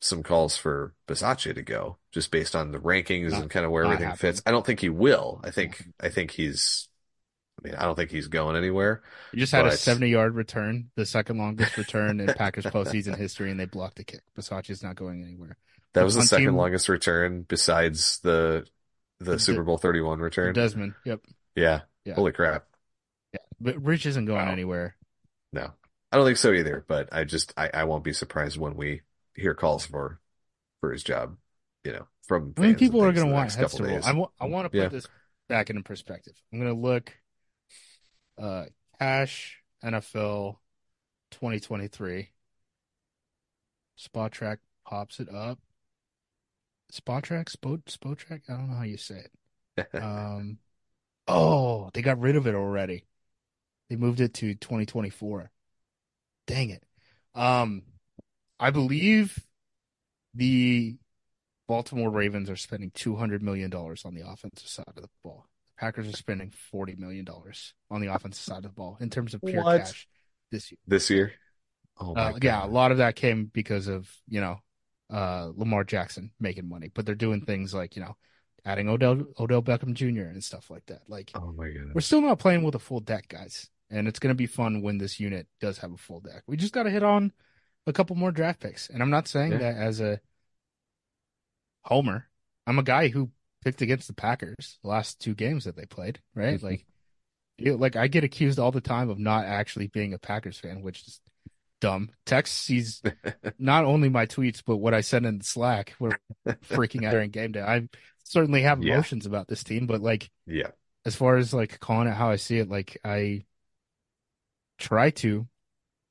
[0.00, 3.72] some calls for Bisaccia to go, just based on the rankings Not- and kind of
[3.72, 4.32] where everything happening.
[4.32, 4.42] fits.
[4.46, 5.40] I don't think he will.
[5.44, 6.88] I think I think he's
[7.64, 9.02] I mean, I don't think he's going anywhere.
[9.32, 13.50] You just had a 70 yard return, the second longest return in Packers postseason history,
[13.50, 14.20] and they blocked the kick.
[14.38, 15.56] Bisaccia's not going anywhere.
[15.94, 18.66] That was the second team- longest return besides the
[19.18, 20.52] the The- Super Bowl 31 return.
[20.52, 21.20] Desmond, yep.
[21.54, 21.80] Yeah.
[22.04, 22.14] Yeah.
[22.14, 22.66] Holy crap.
[23.32, 23.38] Yeah.
[23.58, 24.52] But Rich isn't going Wow.
[24.52, 24.94] anywhere.
[25.56, 25.72] No.
[26.12, 29.00] I don't think so either, but I just I, I won't be surprised when we
[29.34, 30.20] hear calls for
[30.80, 31.36] for his job,
[31.82, 34.00] you know, from I mean, people are going to want heads to roll.
[34.04, 34.88] I want, I want to put Yeah.
[34.88, 35.08] this
[35.48, 36.34] back into perspective.
[36.52, 37.12] I'm going to look
[38.38, 38.66] uh
[39.00, 40.58] cash NFL
[41.32, 42.30] 2023.
[43.98, 45.58] Spotrac pops it up.
[46.92, 48.42] Spotrac, spot, spot track.
[48.48, 49.24] I don't know how you say
[49.76, 49.88] it.
[50.02, 50.58] Um,
[51.26, 53.04] oh, they got rid of it already.
[53.88, 55.50] They moved it to 2024.
[56.46, 56.82] Dang it.
[57.34, 57.82] Um,
[58.58, 59.38] I believe
[60.34, 60.96] the
[61.68, 65.46] Baltimore Ravens are spending $200 million on the offensive side of the ball.
[65.66, 67.26] The Packers are spending $40 million
[67.90, 69.80] on the offensive side of the ball in terms of pure What?
[69.80, 70.08] cash
[70.50, 70.78] this year.
[70.86, 71.32] this year.
[71.98, 74.58] Oh my Uh, yeah, a lot of that came because of, you know,
[75.10, 78.16] uh, Lamar Jackson making money, but they're doing things like, you know,
[78.64, 80.28] adding Odell Odell Beckham Jr.
[80.28, 81.02] and stuff like that.
[81.08, 81.92] Like Oh my goodness.
[81.94, 83.70] we're still not playing with a full deck, guys.
[83.90, 86.42] And it's going to be fun when this unit does have a full deck.
[86.46, 87.32] We just got to hit on
[87.86, 88.88] a couple more draft picks.
[88.88, 89.58] And I'm not saying Yeah.
[89.58, 90.20] that as a
[91.84, 92.26] homer.
[92.66, 93.30] I'm a guy who
[93.64, 96.56] picked against the Packers the last two games that they played, right?
[96.56, 96.66] Mm-hmm.
[96.66, 96.86] like,
[97.58, 100.82] you- like I get accused all the time of not actually being a Packers fan,
[100.82, 101.20] which is
[101.80, 102.10] dumb.
[102.24, 103.02] Tex sees
[103.58, 105.94] not only my tweets, but what I send in Slack.
[106.00, 107.62] We're freaking out during game day.
[107.62, 107.88] I
[108.24, 108.94] certainly have Yeah.
[108.94, 110.70] emotions about this team, but like, Yeah.
[111.04, 113.44] as far as like calling it how I see it, like I
[114.78, 115.46] try to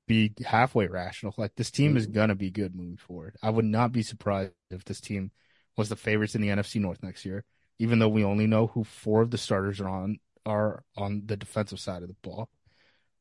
[0.07, 1.33] be halfway rational.
[1.37, 3.35] Like this team is gonna be good moving forward.
[3.41, 5.31] I would not be surprised if this team
[5.77, 7.43] was the favorites in the NFC North next year,
[7.79, 11.37] even though we only know who four of the starters are on are on the
[11.37, 12.49] defensive side of the ball.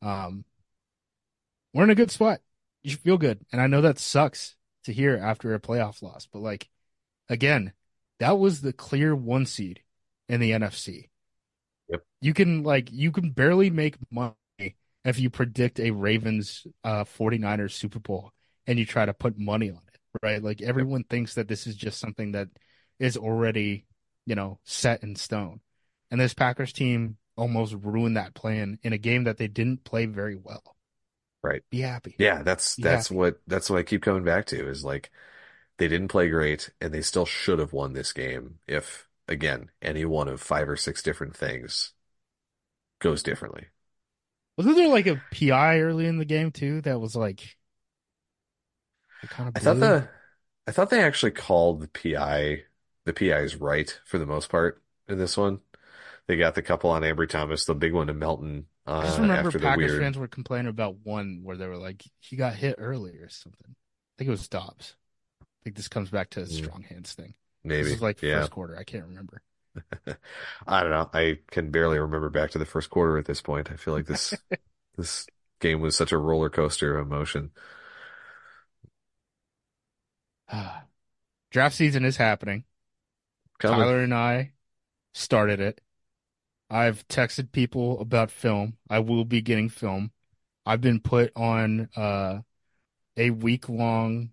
[0.02, 0.44] Um,
[1.72, 2.40] we're in a good spot.
[2.82, 6.28] You should feel good, and I know that sucks to hear after a playoff loss,
[6.30, 6.68] but like
[7.28, 7.72] again,
[8.20, 9.80] that was the clear one seed
[10.28, 11.08] in the NFC.
[11.88, 12.02] Yep.
[12.20, 14.34] You can like you can barely make money
[15.04, 18.32] if you predict a Ravens uh 49ers Super Bowl
[18.66, 20.42] and you try to put money on it, right?
[20.42, 22.48] Like everyone thinks that this is just something that
[22.98, 23.86] is already,
[24.26, 25.60] you know, set in stone.
[26.10, 30.06] And this Packers team almost ruined that plan in a game that they didn't play
[30.06, 30.76] very well.
[31.42, 31.62] Right.
[31.70, 32.18] Be happy.
[32.18, 33.04] Yeah, that's Yeah.
[33.04, 35.10] that's what that's what I keep coming back to is like
[35.78, 40.04] they didn't play great and they still should have won this game if again any
[40.04, 41.94] one of five or six different things
[42.98, 43.68] goes differently.
[44.56, 47.56] Wasn't there like a PI early in the game too that was like
[49.28, 50.08] kind of I thought the
[50.66, 52.64] I thought they actually called the PI
[53.04, 55.60] the PIs right for the most part in this one.
[56.26, 59.18] They got the couple on Ambry Thomas, the big one to Melton uh, I just
[59.18, 60.02] remember after the Packers weird.
[60.02, 63.70] fans were complaining about one where they were like, he got hit early or something.
[63.70, 64.94] I think it was Doubs.
[65.42, 66.50] I think this comes back to a Mm.
[66.50, 67.34] strong hands thing.
[67.64, 68.40] Maybe, This is like yeah.
[68.40, 68.76] first quarter.
[68.76, 69.42] I can't remember.
[70.66, 71.10] I don't know.
[71.12, 73.70] I can barely remember back to the first quarter at this point.
[73.70, 74.34] I feel like this
[74.96, 75.26] this
[75.60, 77.50] game was such a roller coaster of emotion.
[81.50, 82.64] Draft season is happening.
[83.58, 83.80] Coming.
[83.80, 84.52] Tyler and I
[85.12, 85.80] started it.
[86.70, 88.78] I've texted people about film.
[88.90, 90.10] I will be getting film.
[90.66, 92.40] I've been put on uh,
[93.16, 94.30] a week long,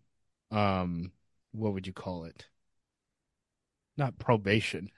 [0.49, 1.11] um,
[1.51, 2.47] what would you call it?
[3.97, 4.91] Not probation.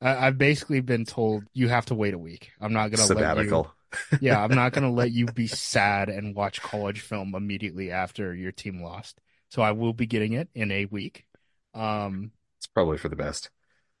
[0.00, 2.50] I, I've basically been told you have to wait a week.
[2.60, 3.66] I'm not gonna let you.
[4.20, 8.52] Yeah, I'm not gonna let you be sad and watch college film immediately after your
[8.52, 9.20] team lost.
[9.48, 11.24] So I will be getting it in a week.
[11.72, 13.48] Um, It's probably for the best.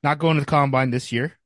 [0.02, 1.38] not going to the combine this year,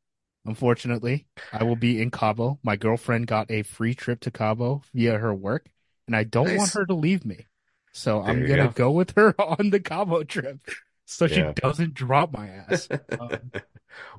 [0.46, 1.26] unfortunately.
[1.52, 2.58] I will be in Cabo.
[2.62, 5.70] My girlfriend got a free trip to Cabo via her work,
[6.06, 7.46] and I don't want her to leave me.
[7.92, 8.72] So I'm gonna go.
[8.72, 10.58] go with her on the Cabo trip
[11.04, 12.88] so she doesn't drop my ass.
[13.18, 13.52] Um,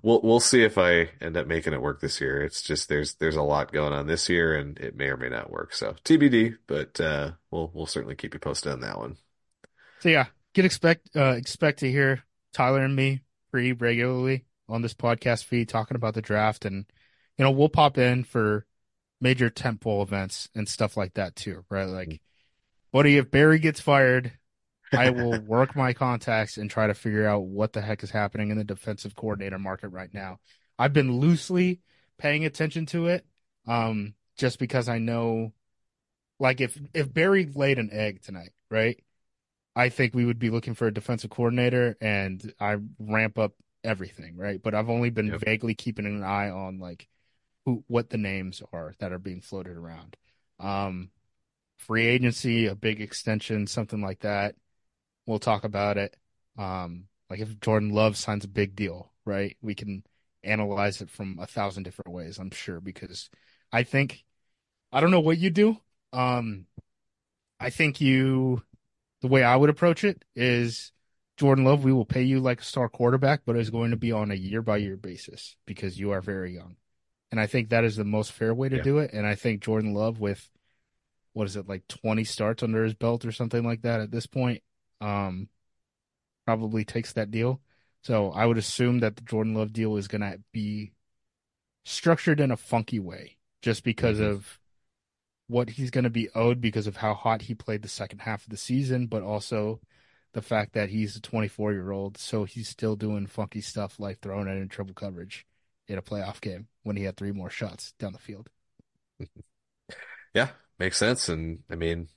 [0.02, 2.42] We'll we'll see if I end up making it work this year.
[2.44, 5.30] It's just there's there's a lot going on this year and it may or may
[5.30, 5.74] not work.
[5.74, 9.18] So TBD, but uh we'll we'll certainly keep you posted on that one.
[10.00, 14.94] So yeah, get expect uh, expect to hear Tyler and me pretty regularly on this
[14.94, 16.86] podcast feed talking about the draft, and
[17.38, 18.66] you know we'll pop in for
[19.20, 21.88] major tentpole events and stuff like that too, right?
[21.88, 22.22] Like,
[22.92, 24.34] buddy, if Barry gets fired,
[24.96, 28.52] I will work my contacts and try to figure out what the heck is happening
[28.52, 30.40] in the defensive coordinator market right now.
[30.78, 31.80] I've been loosely
[32.18, 33.26] paying attention to it,
[33.68, 35.54] um, just because I know,
[36.40, 39.02] like, if if Barry laid an egg tonight, right?
[39.76, 44.38] I think we would be looking for a defensive coordinator and I ramp up everything,
[44.38, 44.62] right?
[44.62, 45.44] But I've only been Yep.
[45.46, 47.08] vaguely keeping an eye on like
[47.66, 50.18] who what the names are that are being floated around.
[50.60, 51.12] Um,
[51.78, 54.56] free agency, a big extension, something like that.
[55.26, 56.16] We'll talk about it.
[56.58, 59.56] Um, like if Jordan Love signs a big deal, right?
[59.62, 60.04] We can
[60.44, 63.30] analyze it from a thousand different ways, I'm sure, because
[63.72, 64.24] I think
[64.92, 65.78] I don't know what you do.
[66.12, 66.66] Um,
[67.60, 68.64] I think you
[69.22, 70.92] the way I would approach it is
[71.38, 74.12] Jordan Love, we will pay you like a star quarterback, but it's going to be
[74.12, 76.76] on a year by year basis because you are very young.
[77.32, 78.82] And I think that is the most fair way to Yeah.
[78.84, 79.14] do it.
[79.14, 80.50] And I think Jordan Love with
[81.34, 84.26] what is it, like twenty starts under his belt or something like that at this
[84.26, 84.64] point,
[85.02, 85.50] um,
[86.46, 87.62] probably takes that deal.
[88.04, 90.94] So I would assume that the Jordan Love deal is gonna be
[91.86, 94.22] structured in a funky way, just because Mhm.
[94.22, 94.60] of
[95.48, 98.44] what he's going to be owed because of how hot he played the second half
[98.44, 99.82] of the season, but also
[100.34, 104.20] the fact that he's a 24 year old, so he's still doing funky stuff like
[104.22, 105.46] throwing it in triple coverage
[105.88, 108.50] in a playoff game when he had three more shots down the field.
[110.34, 111.30] Yeah, makes sense.
[111.30, 112.10] And I mean,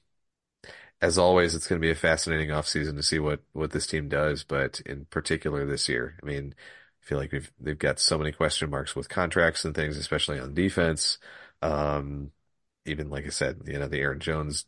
[1.05, 4.09] as always, it's going to be a fascinating offseason to see what what this team
[4.09, 6.19] does, but in particular this year.
[6.23, 6.55] I mean,
[7.03, 10.39] I feel like we've they've got so many question marks with contracts and things, especially
[10.41, 11.19] on defense.
[11.61, 12.33] Um,
[12.87, 14.65] even like I said, you know, the Aaron Jones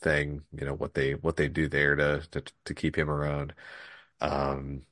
[0.00, 3.54] thing, you know, what they what they do there to to to keep him around.
[4.20, 4.82] Um,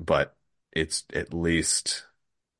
[0.00, 0.36] but
[0.72, 2.06] it's at least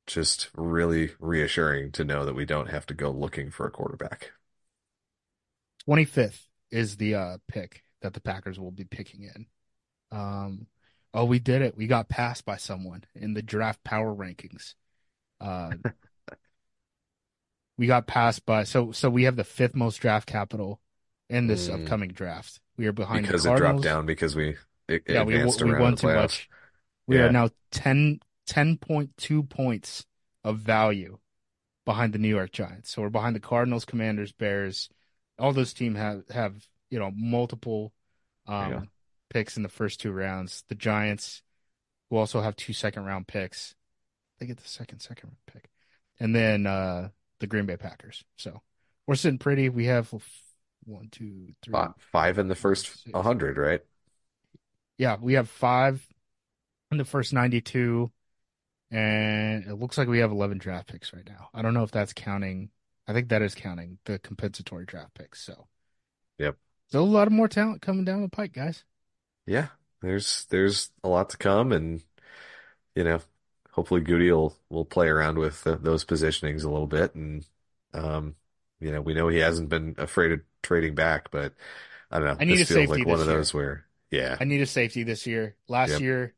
[0.06, 4.32] just really reassuring to know that we don't have to go looking for a quarterback.
[5.84, 9.46] 25th is the uh, pick that the Packers will be picking in.
[10.10, 10.66] Um,
[11.14, 11.76] oh, we did it.
[11.76, 14.74] We got passed by someone in the draft power rankings.
[15.40, 15.70] Uh,
[17.76, 20.80] we got passed by so so we have the fifth most draft capital
[21.28, 21.74] in this Mm.
[21.74, 22.60] upcoming draft.
[22.76, 24.56] We are behind because it dropped down because we
[24.88, 26.48] it, yeah, we, advanced we won the too much.
[27.06, 27.22] We Yeah.
[27.26, 30.06] are now 10, 10.2 points
[30.42, 31.18] of value
[31.84, 32.90] behind the New York Giants.
[32.90, 34.88] So we're behind the Cardinals, Commanders, Bears.
[35.38, 36.54] All those teams have have
[36.90, 37.92] you know multiple
[38.46, 38.82] um, Yeah.
[39.30, 40.64] picks in the first two rounds.
[40.68, 41.42] The Giants
[42.10, 43.74] will also have two second round picks.
[44.38, 45.70] They get the second second round pick,
[46.20, 47.08] and then uh,
[47.40, 48.24] the Green Bay Packers.
[48.36, 48.62] So
[49.06, 49.68] we're sitting pretty.
[49.68, 50.12] We have
[50.84, 51.72] one, two, three.
[51.72, 53.06] Fi- Five in the first.
[53.10, 53.80] 100, right?
[54.98, 56.06] Yeah, we have five
[56.90, 58.10] in the first 92,
[58.90, 61.48] and it looks like we have 11 draft picks right now.
[61.52, 62.70] I don't know if that's counting.
[63.06, 65.42] I think that is counting the compensatory draft picks.
[65.42, 65.68] So,
[66.38, 66.56] Yep.
[66.88, 68.84] still a lot of more talent coming down the pike, guys.
[69.46, 69.68] Yeah,
[70.00, 72.02] there's there's a lot to come, and
[72.96, 73.20] you know,
[73.72, 77.46] hopefully Gutey will will play around with th those positionings a little bit, and
[77.94, 78.36] um,
[78.80, 81.54] you know, we know he hasn't been afraid of trading back, but
[82.10, 82.38] I don't know.
[82.38, 83.28] I need this a feels safety like one of year.
[83.28, 85.56] those where, yeah, I need a safety this year.
[85.68, 86.00] Last Yep.
[86.00, 86.34] year,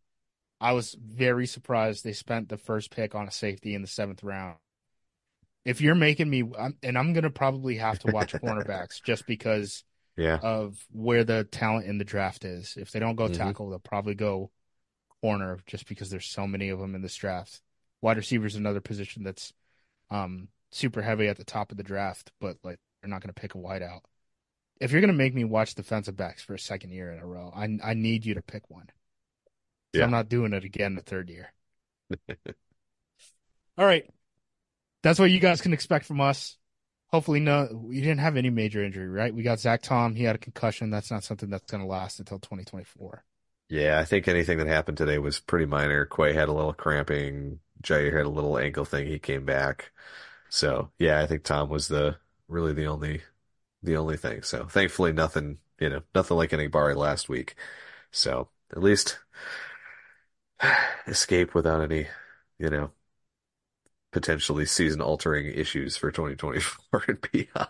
[0.60, 4.22] I was very surprised they spent the first pick on a safety in the seventh
[4.24, 4.58] round.
[5.66, 9.26] If you're making me, I'm, and I'm going to probably have to watch cornerbacks just
[9.26, 9.84] because
[10.16, 12.76] yeah, of where the talent in the draft is.
[12.78, 13.32] If they don't go Mhm.
[13.36, 14.50] tackle, they'll probably go
[15.22, 17.62] corner just because there's so many of them in this draft.
[18.02, 19.52] Wide receiver is another position that's
[20.10, 23.40] um, super heavy at the top of the draft, but like they're not going to
[23.40, 24.04] pick a wide out.
[24.80, 27.26] If you're going to make me watch defensive backs for a second year in a
[27.26, 28.88] row, I I need you to pick one.
[29.92, 30.04] Yeah.
[30.04, 31.52] I'm not doing it again the third year.
[33.78, 34.08] All right.
[35.02, 36.56] That's what you guys can expect from us.
[37.08, 39.34] Hopefully, no, we didn't have any major injury, right?
[39.34, 40.14] We got Zach Tom.
[40.14, 40.90] He had a concussion.
[40.90, 43.24] That's not something that's going to last until 2024.
[43.68, 43.98] yeah.
[43.98, 46.06] I think anything that happened today was pretty minor.
[46.06, 47.60] Quay had a little cramping.
[47.82, 49.06] Jaire had a little ankle thing.
[49.06, 49.92] He came back.
[50.48, 52.16] So yeah, I think Tom was the
[52.48, 53.22] really the only
[53.82, 54.42] the only thing.
[54.42, 57.56] So thankfully nothing, you know, nothing like an Enagbare last week.
[58.12, 59.18] So at least
[61.06, 62.08] escape without any,
[62.58, 62.90] you know,
[64.16, 67.68] potentially season altering issues for 2024 and beyond.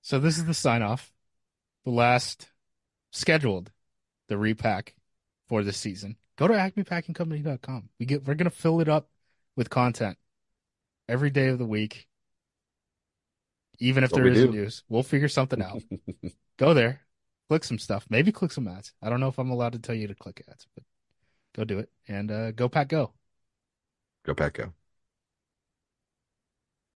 [0.00, 1.12] So this is the sign off,
[1.84, 2.52] the last
[3.10, 3.72] scheduled,
[4.28, 4.94] the repack
[5.48, 6.18] for this season.
[6.38, 7.88] Go to acmepackingcompany.com.
[7.98, 9.10] We get we're gonna fill it up
[9.56, 10.18] with content
[11.08, 12.06] every day of the week.
[13.80, 14.52] Even if That's there isn't do.
[14.52, 15.82] news, we'll figure something out.
[16.58, 17.00] Go there,
[17.48, 18.92] click some stuff, maybe click some ads.
[19.02, 20.84] I don't know if I'm allowed to tell you to click ads, but
[21.56, 23.15] go do it and uh, go pack go.
[24.26, 24.74] Go Go.